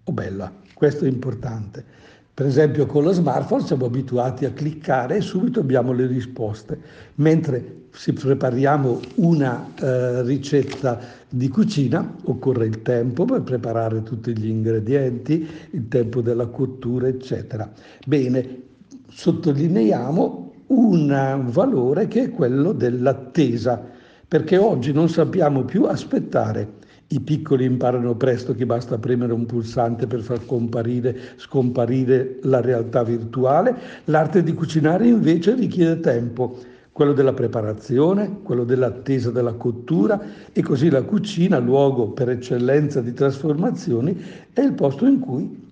Oh 0.04 0.12
bella, 0.12 0.54
questo 0.74 1.06
è 1.06 1.08
importante. 1.08 2.08
Per 2.40 2.48
esempio 2.48 2.86
con 2.86 3.04
lo 3.04 3.12
smartphone 3.12 3.66
siamo 3.66 3.88
abituati 3.88 4.46
a 4.46 4.52
cliccare 4.52 5.18
e 5.18 5.20
subito 5.20 5.60
abbiamo 5.60 5.92
le 5.92 6.08
risposte, 6.08 6.80
mentre 7.16 7.88
se 7.92 8.14
prepariamo 8.14 9.02
una 9.16 9.74
eh, 9.78 10.22
ricetta 10.22 11.02
di 11.28 11.50
cucina 11.50 12.16
occorre 12.24 12.66
il 12.66 12.82
tempo 12.82 13.26
per 13.26 13.42
preparare 13.42 14.04
tutti 14.04 14.32
gli 14.38 14.48
ingredienti, 14.48 15.46
il 15.72 15.90
tempo 15.90 16.22
della 16.22 16.46
cottura, 16.46 17.10
eccetera. 17.10 17.70
Bene, 18.08 18.62
sottolineiamo 19.10 20.54
un 20.68 21.46
valore 21.50 22.08
che 22.08 22.24
è 22.24 22.32
quello 22.32 22.72
dell'attesa, 22.72 23.84
perché 24.26 24.56
oggi 24.56 24.94
non 24.94 25.10
sappiamo 25.10 25.66
più 25.66 25.84
aspettare 25.84 26.78
i 27.12 27.20
piccoli 27.22 27.66
imparano 27.66 28.16
presto 28.16 28.54
che 28.54 28.66
basta 28.66 29.00
premere 29.00 29.34
un 29.34 29.46
pulsante 29.46 30.06
per 30.06 30.22
far 30.22 30.46
comparire, 30.46 31.18
scomparire 31.38 32.38
la 32.44 32.62
realtà 32.62 33.04
virtuale. 33.04 33.76
L'arte 34.06 34.44
di 34.44 34.54
cucinare 34.54 35.08
invece 35.08 35.56
richiede 35.56 36.00
tempo, 36.02 36.58
quello 36.92 37.14
della 37.14 37.34
preparazione, 37.34 38.42
quello 38.44 38.64
dell'attesa 38.64 39.32
della 39.32 39.54
cottura 39.54 40.22
e 40.52 40.62
così 40.62 40.90
la 40.90 41.02
cucina, 41.02 41.58
luogo 41.58 42.10
per 42.10 42.30
eccellenza 42.30 43.02
di 43.02 43.14
trasformazioni, 43.14 44.22
è 44.54 44.62
il 44.62 44.74
posto 44.74 45.08
in 45.08 45.20
cui 45.20 45.68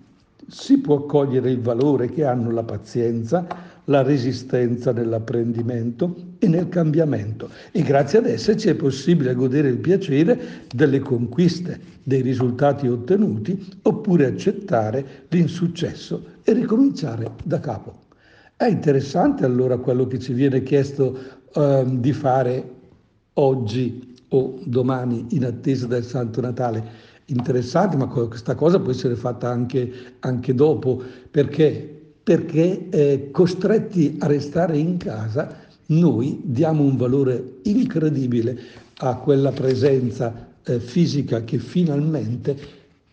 si 0.48 0.78
può 0.78 1.04
cogliere 1.04 1.50
il 1.50 1.60
valore 1.60 2.08
che 2.08 2.24
hanno 2.24 2.50
la 2.50 2.62
pazienza, 2.64 3.46
la 3.88 4.02
resistenza 4.02 4.92
nell'apprendimento 4.92 6.34
e 6.38 6.48
nel 6.48 6.68
cambiamento 6.68 7.50
e 7.72 7.82
grazie 7.82 8.18
ad 8.18 8.26
esse 8.26 8.56
ci 8.56 8.68
è 8.68 8.74
possibile 8.74 9.34
godere 9.34 9.68
il 9.68 9.78
piacere 9.78 10.66
delle 10.74 11.00
conquiste, 11.00 11.78
dei 12.02 12.22
risultati 12.22 12.86
ottenuti 12.86 13.66
oppure 13.82 14.26
accettare 14.26 15.26
l'insuccesso 15.28 16.36
e 16.42 16.52
ricominciare 16.52 17.32
da 17.44 17.60
capo. 17.60 18.06
È 18.56 18.66
interessante 18.66 19.44
allora 19.44 19.78
quello 19.78 20.06
che 20.06 20.18
ci 20.18 20.32
viene 20.32 20.62
chiesto 20.62 21.18
eh, 21.54 21.84
di 21.86 22.12
fare 22.12 22.76
oggi 23.34 24.16
o 24.30 24.58
domani 24.64 25.26
in 25.30 25.44
attesa 25.44 25.86
del 25.86 26.04
Santo 26.04 26.40
Natale. 26.40 27.06
Interessante, 27.26 27.96
ma 27.96 28.06
questa 28.06 28.54
cosa 28.54 28.80
può 28.80 28.90
essere 28.90 29.14
fatta 29.14 29.48
anche, 29.48 29.90
anche 30.20 30.54
dopo, 30.54 31.02
perché 31.30 31.97
perché 32.28 32.90
eh, 32.90 33.30
costretti 33.30 34.16
a 34.18 34.26
restare 34.26 34.76
in 34.76 34.98
casa 34.98 35.60
noi 35.86 36.42
diamo 36.44 36.82
un 36.82 36.98
valore 36.98 37.60
incredibile 37.62 38.58
a 38.98 39.16
quella 39.16 39.50
presenza 39.50 40.48
eh, 40.62 40.78
fisica 40.78 41.42
che 41.44 41.56
finalmente 41.56 42.54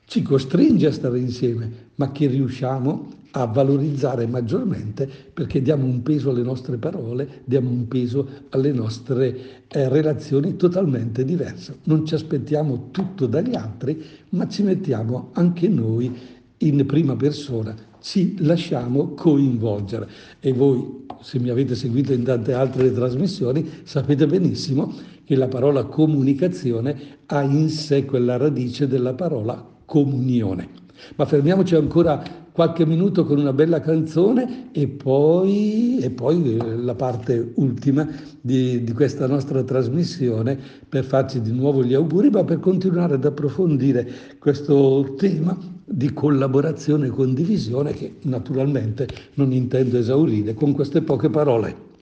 ci 0.04 0.22
costringe 0.22 0.88
a 0.88 0.92
stare 0.92 1.18
insieme, 1.18 1.92
ma 1.96 2.12
che 2.12 2.28
riusciamo 2.28 3.08
a 3.32 3.46
valorizzare 3.46 4.28
maggiormente 4.28 5.10
perché 5.34 5.62
diamo 5.62 5.86
un 5.86 6.04
peso 6.04 6.32
alle 6.32 6.44
nostre 6.44 6.76
parole, 6.76 7.44
diamo 7.46 7.70
un 7.70 7.88
peso 7.88 8.28
alle 8.50 8.74
nostre 8.74 9.64
eh, 9.70 9.88
relazioni 9.88 10.58
totalmente 10.58 11.24
diverse. 11.24 11.78
Non 11.84 12.06
ci 12.06 12.16
aspettiamo 12.16 12.90
tutto 12.92 13.28
dagli 13.28 13.56
altri, 13.56 13.98
ma 14.32 14.46
ci 14.50 14.62
mettiamo 14.64 15.30
anche 15.36 15.70
noi 15.70 16.14
in 16.58 16.86
prima 16.86 17.16
persona 17.16 17.94
ci 18.06 18.36
lasciamo 18.46 19.16
coinvolgere. 19.16 20.08
E 20.40 20.54
voi, 20.54 21.06
se 21.22 21.40
mi 21.40 21.50
avete 21.50 21.74
seguito 21.74 22.14
in 22.14 22.24
tante 22.24 22.54
altre 22.54 22.94
trasmissioni, 22.94 23.68
sapete 23.84 24.28
benissimo 24.28 24.94
che 25.24 25.36
la 25.36 25.48
parola 25.48 25.86
comunicazione 25.86 27.18
ha 27.26 27.42
in 27.42 27.68
sé 27.70 28.06
quella 28.06 28.38
radice 28.38 28.88
della 28.88 29.16
parola 29.16 29.68
comunione. 29.86 30.70
Ma 31.16 31.26
fermiamoci 31.26 31.74
ancora 31.74 32.24
qualche 32.52 32.86
minuto 32.86 33.26
con 33.26 33.40
una 33.40 33.54
bella 33.54 33.80
canzone 33.80 34.70
e 34.72 34.88
poi, 34.88 35.98
e 36.00 36.12
poi 36.12 36.58
eh, 36.58 36.76
la 36.78 36.94
parte 36.94 37.54
ultima 37.56 38.08
di, 38.40 38.84
di, 38.84 38.92
questa 38.94 39.26
nostra 39.26 39.64
trasmissione 39.64 40.58
per 40.88 41.06
farci 41.06 41.42
di 41.42 41.52
nuovo 41.52 41.84
gli 41.84 41.96
auguri, 41.96 42.30
ma 42.30 42.44
per 42.44 42.60
continuare 42.60 43.16
ad 43.16 43.26
approfondire 43.26 44.08
questo 44.38 45.16
tema 45.18 45.75
di 45.86 46.12
collaborazione 46.14 47.08
e 47.08 47.12
condivisione 47.12 47.94
che 47.94 48.16
naturalmente 48.24 49.08
non 49.36 49.52
intendo 49.52 49.98
esaurire 49.98 50.54
con 50.56 50.74
queste 50.74 51.02
poche 51.02 51.30
parole. 51.30 51.94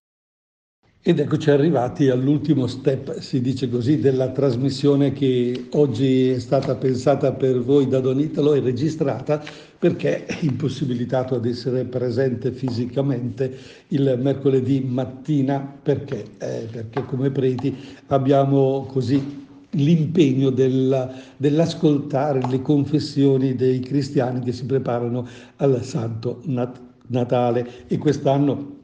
Ed 1.06 1.20
eccoci 1.20 1.52
arrivati 1.52 2.08
all'ultimo 2.08 2.66
step, 2.66 3.20
si 3.20 3.42
dice 3.42 3.70
così, 3.70 4.00
della 4.00 4.30
trasmissione 4.30 5.12
che 5.12 5.66
oggi 5.72 6.30
è 6.30 6.40
stata 6.40 6.76
pensata 6.76 7.34
per 7.34 7.60
voi 7.60 7.90
da 7.90 8.00
Don 8.00 8.22
Italo 8.22 8.54
e 8.54 8.62
registrata 8.62 9.44
perché 9.78 10.24
è 10.24 10.38
impossibilitato 10.44 11.36
ad 11.36 11.46
essere 11.46 11.84
presente 11.84 12.54
fisicamente 12.54 13.54
il 13.90 14.18
mercoledì 14.18 14.80
mattina 14.80 15.60
perché, 15.60 16.24
eh, 16.38 16.70
perché 16.72 17.04
come 17.04 17.32
preti 17.32 17.76
abbiamo 18.08 18.86
così 18.90 19.43
l'impegno 19.74 20.50
della, 20.50 21.12
dell'ascoltare 21.38 22.42
le 22.48 22.62
confessioni 22.62 23.56
dei 23.56 23.80
cristiani 23.80 24.40
che 24.40 24.52
si 24.52 24.66
preparano 24.66 25.28
al 25.58 25.84
Santo 25.84 26.42
Natale. 27.08 27.88
E 27.88 27.98
quest'anno 27.98 28.82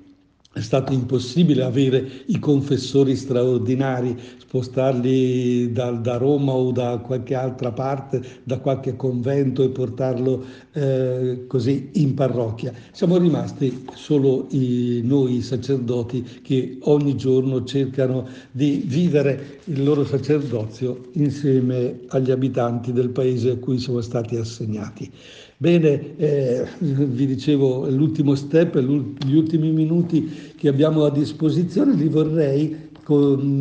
è 0.51 0.61
stato 0.61 0.93
impossibile 0.93 1.61
avere 1.61 2.23
i 2.25 2.39
confessori 2.39 3.15
straordinari, 3.15 4.17
spostarli 4.39 5.71
da, 5.71 5.91
da, 5.91 6.17
Roma 6.17 6.53
o 6.53 6.71
da 6.71 6.97
qualche 6.97 7.35
altra 7.35 7.71
parte, 7.71 8.19
da 8.43 8.57
qualche 8.57 8.95
convento 8.95 9.61
e 9.63 9.69
portarlo 9.69 10.43
eh, 10.73 11.45
così 11.45 11.91
in 11.93 12.15
parrocchia. 12.15 12.73
Siamo 12.91 13.17
rimasti 13.17 13.85
solo 13.93 14.47
i, 14.49 15.01
noi 15.03 15.43
sacerdoti 15.43 16.41
che 16.41 16.79
ogni 16.81 17.15
giorno 17.15 17.63
cercano 17.63 18.27
di 18.49 18.83
vivere 18.87 19.59
il 19.65 19.83
loro 19.83 20.03
sacerdozio 20.03 21.09
insieme 21.13 21.99
agli 22.07 22.31
abitanti 22.31 22.91
del 22.91 23.09
paese 23.09 23.51
a 23.51 23.57
cui 23.57 23.77
siamo 23.77 24.01
stati 24.01 24.35
assegnati. 24.35 25.11
Bene, 25.61 26.15
eh, 26.15 26.65
vi 26.77 27.25
dicevo, 27.25 27.89
l'ultimo 27.89 28.33
step, 28.35 28.79
gli 28.79 29.35
ultimi 29.35 29.71
minuti 29.71 30.53
che 30.55 30.69
abbiamo 30.69 31.03
a 31.03 31.11
disposizione 31.11 31.95
li 31.95 32.07
vorrei 32.07 32.87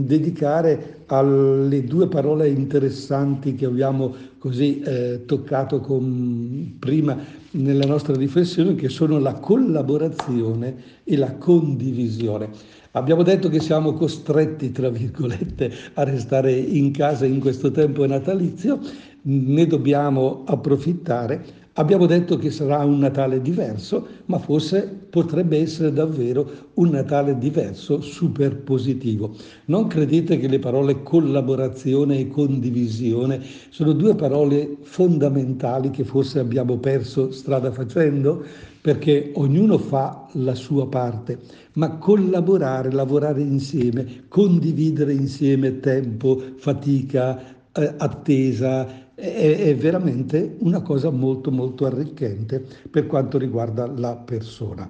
dedicare 0.05 1.03
alle 1.07 1.83
due 1.83 2.07
parole 2.07 2.51
interessanti 2.51 3.57
che 3.57 3.65
abbiamo 3.65 4.15
così 4.39 4.79
eh, 4.79 5.25
toccato 5.27 5.81
con, 5.81 6.77
prima 6.79 7.19
nella 7.53 7.87
nostra 7.87 8.15
riflessione, 8.15 8.77
che 8.77 8.91
sono 8.91 9.19
la 9.19 9.35
collaborazione 9.35 10.77
e 11.03 11.17
la 11.17 11.35
condivisione. 11.35 12.49
Abbiamo 12.93 13.25
detto 13.25 13.49
che 13.49 13.59
siamo 13.59 13.95
costretti, 13.95 14.71
tra 14.71 14.89
virgolette, 14.89 15.73
a 15.95 16.05
restare 16.05 16.53
in 16.53 16.93
casa 16.93 17.27
in 17.27 17.41
questo 17.41 17.73
tempo 17.73 18.07
natalizio, 18.07 18.79
ne 19.23 19.67
dobbiamo 19.67 20.45
approfittare 20.47 21.67
Abbiamo 21.79 22.07
detto 22.07 22.39
che 22.39 22.51
sarà 22.51 22.85
un 22.85 22.99
Natale 22.99 23.41
diverso, 23.41 24.05
ma 24.27 24.39
forse 24.41 24.83
potrebbe 25.09 25.61
essere 25.61 25.93
davvero 25.93 26.71
un 26.75 26.89
Natale 26.89 27.39
diverso, 27.39 28.01
super 28.01 28.57
positivo. 28.57 29.37
Non 29.67 29.87
credete 29.87 30.41
che 30.41 30.49
le 30.49 30.59
parole 30.59 31.05
collaborazione 31.05 32.19
e 32.19 32.27
condivisione 32.27 33.41
sono 33.71 33.93
due 33.93 34.17
parole 34.17 34.79
fondamentali 34.83 35.91
che 35.91 36.03
forse 36.03 36.41
abbiamo 36.41 36.79
perso 36.79 37.31
strada 37.31 37.71
facendo? 37.71 38.45
Perché 38.81 39.31
ognuno 39.37 39.79
fa 39.79 40.27
la 40.33 40.57
sua 40.57 40.89
parte, 40.89 41.39
ma 41.75 41.97
collaborare, 41.99 42.91
lavorare 42.91 43.41
insieme, 43.41 44.25
condividere 44.27 45.13
insieme 45.13 45.79
tempo, 45.79 46.43
fatica, 46.57 47.41
eh, 47.73 47.95
attesa, 47.99 49.07
è, 49.19 49.57
è 49.59 49.75
veramente 49.75 50.57
una 50.61 50.81
cosa 50.81 51.11
molto 51.11 51.51
molto 51.51 51.87
arricchente 51.87 52.65
per 52.89 53.07
quanto 53.07 53.37
riguarda 53.37 53.87
la 53.87 54.15
persona. 54.15 54.89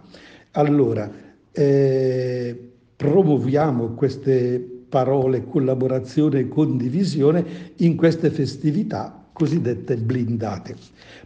Allora, 0.52 1.10
eh, 1.50 2.70
promuoviamo 2.94 3.94
queste 3.94 4.76
parole 4.88 5.44
collaborazione 5.44 6.40
e 6.40 6.48
condivisione 6.48 7.44
in 7.76 7.96
queste 7.96 8.30
festività 8.30 9.18
cosiddette 9.32 9.96
blindate. 9.96 10.74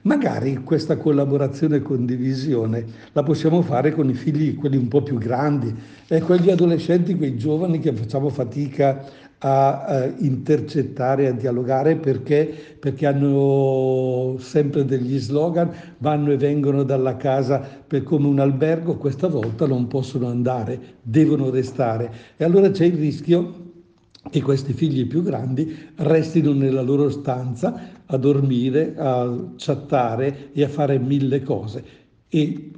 Magari 0.02 0.62
questa 0.62 0.96
collaborazione 0.98 1.76
e 1.76 1.82
condivisione 1.82 2.84
la 3.12 3.22
possiamo 3.22 3.62
fare 3.62 3.92
con 3.92 4.10
i 4.10 4.14
figli, 4.14 4.54
quelli 4.54 4.76
un 4.76 4.88
po' 4.88 5.02
più 5.02 5.16
grandi, 5.16 5.74
e 6.06 6.20
quegli 6.20 6.50
adolescenti, 6.50 7.16
quei 7.16 7.38
giovani 7.38 7.78
che 7.78 7.94
facciamo 7.94 8.28
fatica 8.28 9.02
a, 9.44 9.84
a 9.84 10.12
intercettare, 10.18 11.26
a 11.26 11.32
dialogare 11.32 11.96
perché, 11.96 12.76
perché 12.78 13.06
hanno 13.06 14.36
sempre 14.38 14.84
degli 14.84 15.18
slogan, 15.18 15.70
vanno 15.98 16.30
e 16.32 16.36
vengono 16.36 16.82
dalla 16.84 17.16
casa 17.16 17.58
per 17.58 18.04
come 18.04 18.28
un 18.28 18.38
albergo, 18.38 18.96
questa 18.96 19.28
volta 19.28 19.66
non 19.66 19.88
possono 19.88 20.28
andare, 20.28 20.80
devono 21.02 21.50
restare. 21.50 22.12
E 22.36 22.44
allora 22.44 22.70
c'è 22.70 22.84
il 22.84 22.96
rischio 22.96 23.70
che 24.30 24.40
questi 24.40 24.72
figli 24.72 25.06
più 25.06 25.22
grandi 25.22 25.90
restino 25.96 26.52
nella 26.52 26.82
loro 26.82 27.10
stanza 27.10 27.90
a 28.06 28.16
dormire, 28.16 28.94
a 28.96 29.52
chattare 29.56 30.50
e 30.52 30.62
a 30.62 30.68
fare 30.68 30.98
mille 30.98 31.42
cose 31.42 31.84
e 32.28 32.70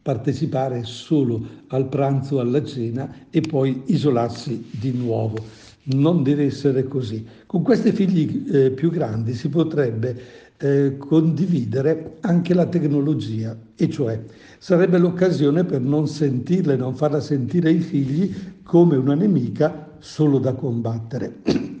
partecipare 0.00 0.84
solo 0.84 1.44
al 1.68 1.88
pranzo, 1.88 2.40
alla 2.40 2.64
cena 2.64 3.26
e 3.28 3.40
poi 3.42 3.82
isolarsi 3.86 4.70
di 4.70 4.92
nuovo 4.92 5.65
non 5.88 6.22
deve 6.22 6.46
essere 6.46 6.84
così. 6.84 7.24
Con 7.46 7.62
questi 7.62 7.92
figli 7.92 8.50
eh, 8.50 8.70
più 8.70 8.90
grandi 8.90 9.34
si 9.34 9.48
potrebbe 9.48 10.44
eh, 10.58 10.96
condividere 10.96 12.16
anche 12.20 12.54
la 12.54 12.66
tecnologia, 12.66 13.56
e 13.76 13.90
cioè 13.90 14.20
sarebbe 14.58 14.98
l'occasione 14.98 15.64
per 15.64 15.80
non 15.80 16.08
sentirla 16.08 16.76
non 16.76 16.94
farla 16.94 17.20
sentire 17.20 17.68
ai 17.68 17.80
figli 17.80 18.34
come 18.62 18.96
una 18.96 19.14
nemica 19.14 19.96
solo 19.98 20.38
da 20.38 20.54
combattere. 20.54 21.34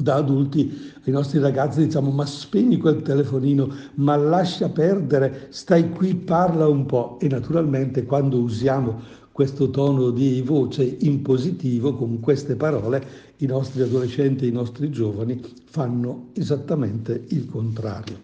Da 0.00 0.14
adulti 0.14 0.92
ai 1.06 1.12
nostri 1.12 1.40
ragazzi 1.40 1.82
diciamo 1.82 2.12
ma 2.12 2.24
spegni 2.24 2.76
quel 2.76 3.02
telefonino, 3.02 3.68
ma 3.94 4.14
lascia 4.14 4.68
perdere, 4.68 5.48
stai 5.48 5.90
qui, 5.90 6.14
parla 6.14 6.68
un 6.68 6.86
po'. 6.86 7.18
E 7.20 7.26
naturalmente 7.26 8.04
quando 8.04 8.38
usiamo 8.38 9.00
questo 9.38 9.70
tono 9.70 10.10
di 10.10 10.42
voce 10.44 10.96
in 11.02 11.22
positivo, 11.22 11.94
con 11.94 12.18
queste 12.18 12.56
parole, 12.56 13.00
i 13.36 13.46
nostri 13.46 13.82
adolescenti 13.82 14.44
e 14.44 14.48
i 14.48 14.52
nostri 14.52 14.90
giovani 14.90 15.40
fanno 15.66 16.30
esattamente 16.32 17.22
il 17.28 17.46
contrario. 17.46 18.18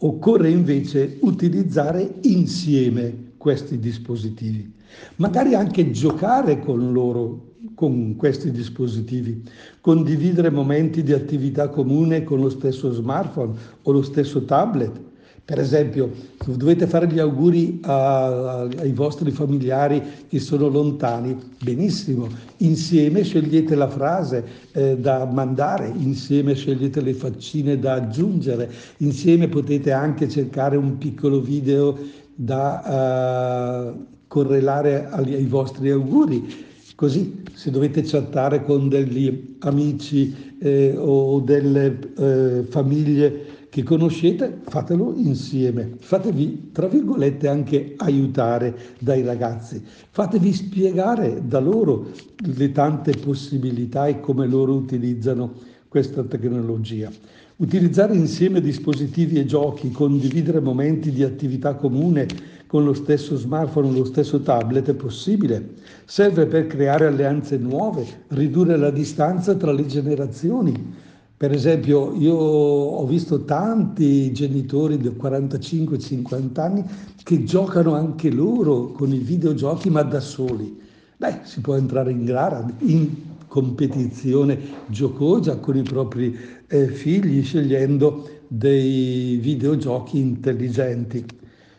Occorre 0.00 0.50
invece 0.50 1.16
utilizzare 1.22 2.16
insieme 2.24 3.32
questi 3.38 3.78
dispositivi, 3.78 4.70
magari 5.16 5.54
anche 5.54 5.90
giocare 5.90 6.60
con 6.60 6.92
loro, 6.92 7.54
con 7.74 8.14
questi 8.16 8.50
dispositivi, 8.50 9.42
condividere 9.80 10.50
momenti 10.50 11.02
di 11.02 11.14
attività 11.14 11.70
comune 11.70 12.24
con 12.24 12.40
lo 12.40 12.50
stesso 12.50 12.92
smartphone 12.92 13.54
o 13.80 13.90
lo 13.90 14.02
stesso 14.02 14.44
tablet 14.44 15.11
per 15.44 15.58
esempio, 15.58 16.10
dovete 16.46 16.86
fare 16.86 17.08
gli 17.08 17.18
auguri 17.18 17.80
a, 17.82 18.60
ai 18.60 18.92
vostri 18.92 19.32
familiari 19.32 20.00
che 20.28 20.38
sono 20.38 20.68
lontani, 20.68 21.36
benissimo, 21.62 22.28
insieme 22.58 23.24
scegliete 23.24 23.74
la 23.74 23.88
frase 23.88 24.44
eh, 24.70 24.96
da 24.96 25.24
mandare, 25.24 25.92
insieme 25.96 26.54
scegliete 26.54 27.00
le 27.00 27.14
faccine 27.14 27.76
da 27.76 27.94
aggiungere, 27.94 28.70
insieme 28.98 29.48
potete 29.48 29.90
anche 29.90 30.28
cercare 30.28 30.76
un 30.76 30.96
piccolo 30.96 31.40
video 31.40 31.98
da 32.34 33.90
uh, 33.94 34.06
correlare 34.28 35.08
agli, 35.10 35.34
ai 35.34 35.46
vostri 35.46 35.90
auguri. 35.90 36.70
Così, 36.94 37.42
se 37.52 37.72
dovete 37.72 38.02
chattare 38.02 38.62
con 38.62 38.88
degli 38.88 39.56
amici 39.60 40.54
eh, 40.60 40.94
o 40.96 41.40
delle 41.40 41.98
eh, 42.16 42.62
famiglie 42.68 43.61
che 43.72 43.84
conoscete, 43.84 44.58
fatelo 44.68 45.14
insieme. 45.16 45.94
Fatevi, 45.98 46.72
tra 46.72 46.88
virgolette, 46.88 47.48
anche 47.48 47.94
aiutare 47.96 48.76
dai 48.98 49.22
ragazzi. 49.22 49.82
Fatevi 50.10 50.52
spiegare 50.52 51.40
da 51.46 51.58
loro 51.58 52.08
le 52.54 52.70
tante 52.70 53.12
possibilità 53.12 54.08
e 54.08 54.20
come 54.20 54.46
loro 54.46 54.74
utilizzano 54.74 55.54
questa 55.88 56.22
tecnologia. 56.22 57.10
Utilizzare 57.56 58.14
insieme 58.14 58.60
dispositivi 58.60 59.38
e 59.38 59.46
giochi, 59.46 59.90
condividere 59.90 60.60
momenti 60.60 61.10
di 61.10 61.22
attività 61.22 61.72
comune 61.74 62.26
con 62.66 62.84
lo 62.84 62.92
stesso 62.92 63.38
smartphone 63.38 63.88
o 63.88 63.92
lo 63.92 64.04
stesso 64.04 64.42
tablet 64.42 64.90
è 64.90 64.94
possibile. 64.94 65.76
Serve 66.04 66.44
per 66.44 66.66
creare 66.66 67.06
alleanze 67.06 67.56
nuove, 67.56 68.04
ridurre 68.28 68.76
la 68.76 68.90
distanza 68.90 69.54
tra 69.54 69.72
le 69.72 69.86
generazioni 69.86 71.01
per 71.42 71.50
esempio, 71.50 72.14
io 72.14 72.36
ho 72.36 73.04
visto 73.04 73.42
tanti 73.42 74.30
genitori 74.30 74.96
di 74.96 75.08
45-50 75.08 76.60
anni 76.60 76.84
che 77.20 77.42
giocano 77.42 77.94
anche 77.94 78.30
loro 78.30 78.92
con 78.92 79.12
i 79.12 79.18
videogiochi, 79.18 79.90
ma 79.90 80.02
da 80.02 80.20
soli. 80.20 80.78
Beh, 81.16 81.40
si 81.42 81.60
può 81.60 81.74
entrare 81.74 82.12
in 82.12 82.24
gara, 82.24 82.64
in 82.82 83.10
competizione 83.48 84.56
giocosa 84.86 85.56
con 85.56 85.76
i 85.76 85.82
propri 85.82 86.32
eh, 86.68 86.86
figli, 86.86 87.42
scegliendo 87.42 88.42
dei 88.46 89.36
videogiochi 89.38 90.20
intelligenti. 90.20 91.26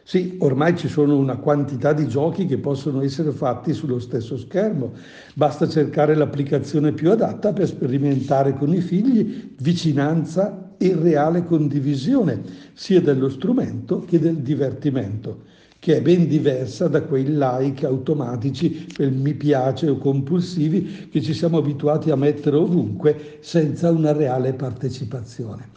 Sì, 0.06 0.36
ormai 0.40 0.76
ci 0.78 0.90
sono 0.90 1.18
una 1.18 1.38
quantità 1.38 1.94
di 1.94 2.10
giochi 2.10 2.46
che 2.46 2.58
possono 2.58 3.02
essere 3.02 3.32
fatti 3.32 3.72
sullo 3.74 4.00
stesso 4.00 4.38
schermo. 4.38 4.92
Basta 5.34 5.68
cercare 5.68 6.14
l'applicazione 6.14 6.92
più 6.92 7.10
adatta 7.10 7.54
per 7.54 7.68
sperimentare 7.68 8.54
con 8.54 8.74
i 8.74 8.82
figli 8.82 9.52
vicinanza 9.60 10.76
e 10.78 10.94
reale 10.94 11.46
condivisione, 11.46 12.42
sia 12.74 13.00
dello 13.00 13.30
strumento 13.30 14.04
che 14.06 14.20
del 14.20 14.40
divertimento, 14.40 15.44
che 15.80 15.98
è 15.98 16.02
ben 16.02 16.28
diversa 16.28 16.90
da 16.90 17.04
quei 17.04 17.26
like 17.26 17.86
automatici 17.86 18.88
per 18.94 19.10
mi 19.10 19.34
piace 19.34 19.88
o 19.88 19.98
compulsivi 19.98 21.08
che 21.10 21.22
ci 21.22 21.34
siamo 21.34 21.58
abituati 21.60 22.10
a 22.12 22.18
mettere 22.18 22.58
ovunque 22.58 23.38
senza 23.40 23.90
una 23.90 24.12
reale 24.12 24.52
partecipazione. 24.52 25.70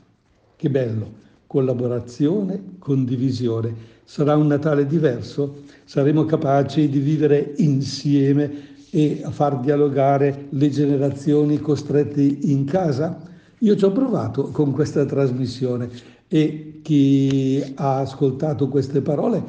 Che 0.56 0.68
bello! 0.68 1.24
Collaborazione, 1.46 2.60
condivisione 2.80 3.94
sarà 4.06 4.36
un 4.36 4.46
Natale 4.46 4.86
diverso, 4.86 5.64
saremo 5.84 6.24
capaci 6.24 6.88
di 6.88 7.00
vivere 7.00 7.54
insieme 7.56 8.74
e 8.90 9.20
a 9.24 9.30
far 9.30 9.58
dialogare 9.58 10.46
le 10.50 10.70
generazioni 10.70 11.58
costretti 11.58 12.52
in 12.52 12.64
casa? 12.64 13.20
Io 13.58 13.76
ci 13.76 13.84
ho 13.84 13.90
provato 13.90 14.50
con 14.52 14.70
questa 14.70 15.04
trasmissione 15.04 15.90
e 16.28 16.80
chi 16.82 17.62
ha 17.74 17.98
ascoltato 17.98 18.68
queste 18.68 19.00
parole 19.00 19.42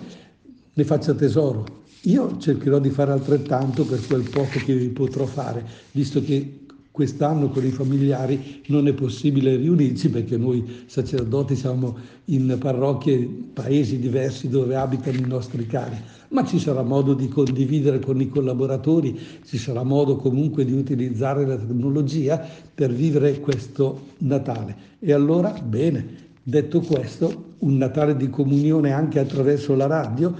ne 0.73 0.83
faccia 0.83 1.13
tesoro. 1.13 1.65
Io 2.01 2.37
cercherò 2.37 2.79
di 2.79 2.89
fare 2.89 3.11
altrettanto 3.11 3.85
per 3.85 4.05
quel 4.07 4.27
poco 4.27 4.59
che 4.65 4.73
potrò 4.89 5.25
fare, 5.25 5.63
visto 5.91 6.21
che 6.23 6.65
quest'anno 6.97 7.49
con 7.49 7.63
i 7.63 7.69
familiari 7.69 8.63
non 8.69 8.87
è 8.87 8.93
possibile 8.93 9.55
riunirci 9.55 10.09
perché 10.09 10.35
noi 10.35 10.85
sacerdoti 10.87 11.55
siamo 11.55 11.95
in 12.25 12.57
parrocchie, 12.59 13.19
paesi 13.53 13.99
diversi 13.99 14.49
dove 14.49 14.75
abitano 14.75 15.17
i 15.17 15.27
nostri 15.27 15.67
cari, 15.67 15.95
ma 16.29 16.43
ci 16.43 16.57
sarà 16.57 16.81
modo 16.81 17.13
di 17.13 17.27
condividere 17.27 17.99
con 17.99 18.19
i 18.19 18.27
collaboratori, 18.27 19.15
ci 19.45 19.59
sarà 19.59 19.83
modo 19.83 20.15
comunque 20.15 20.65
di 20.65 20.73
utilizzare 20.73 21.45
la 21.45 21.57
tecnologia 21.57 22.43
per 22.73 22.91
vivere 22.91 23.41
questo 23.41 24.15
Natale. 24.21 24.75
E 24.97 25.13
allora, 25.13 25.51
bene, 25.51 26.31
detto 26.41 26.79
questo, 26.79 27.53
un 27.59 27.77
Natale 27.77 28.17
di 28.17 28.31
comunione 28.31 28.91
anche 28.91 29.19
attraverso 29.19 29.75
la 29.75 29.85
radio, 29.85 30.33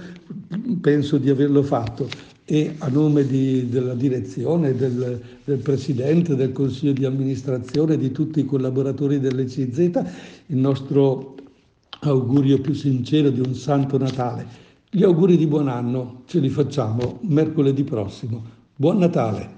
penso 0.80 1.18
di 1.18 1.30
averlo 1.30 1.62
fatto 1.62 2.36
e 2.50 2.76
a 2.78 2.88
nome 2.88 3.26
di, 3.26 3.68
della 3.68 3.92
direzione, 3.92 4.74
del, 4.74 5.20
del, 5.44 5.58
Presidente, 5.58 6.34
del 6.34 6.52
Consiglio 6.52 6.94
di 6.94 7.04
amministrazione, 7.04 7.98
di 7.98 8.10
tutti 8.10 8.40
i 8.40 8.46
collaboratori 8.46 9.20
dell'ECZ, 9.20 9.78
il 10.46 10.56
nostro 10.56 11.34
augurio 12.00 12.58
più 12.62 12.72
sincero 12.72 13.28
di 13.28 13.40
un 13.40 13.54
Santo 13.54 13.98
Natale. 13.98 14.46
Gli 14.88 15.02
auguri 15.02 15.36
di 15.36 15.46
buon 15.46 15.68
anno 15.68 16.22
ce 16.24 16.38
li 16.38 16.48
facciamo 16.48 17.18
mercoledì 17.24 17.84
prossimo. 17.84 18.42
Buon 18.74 18.96
Natale! 18.96 19.57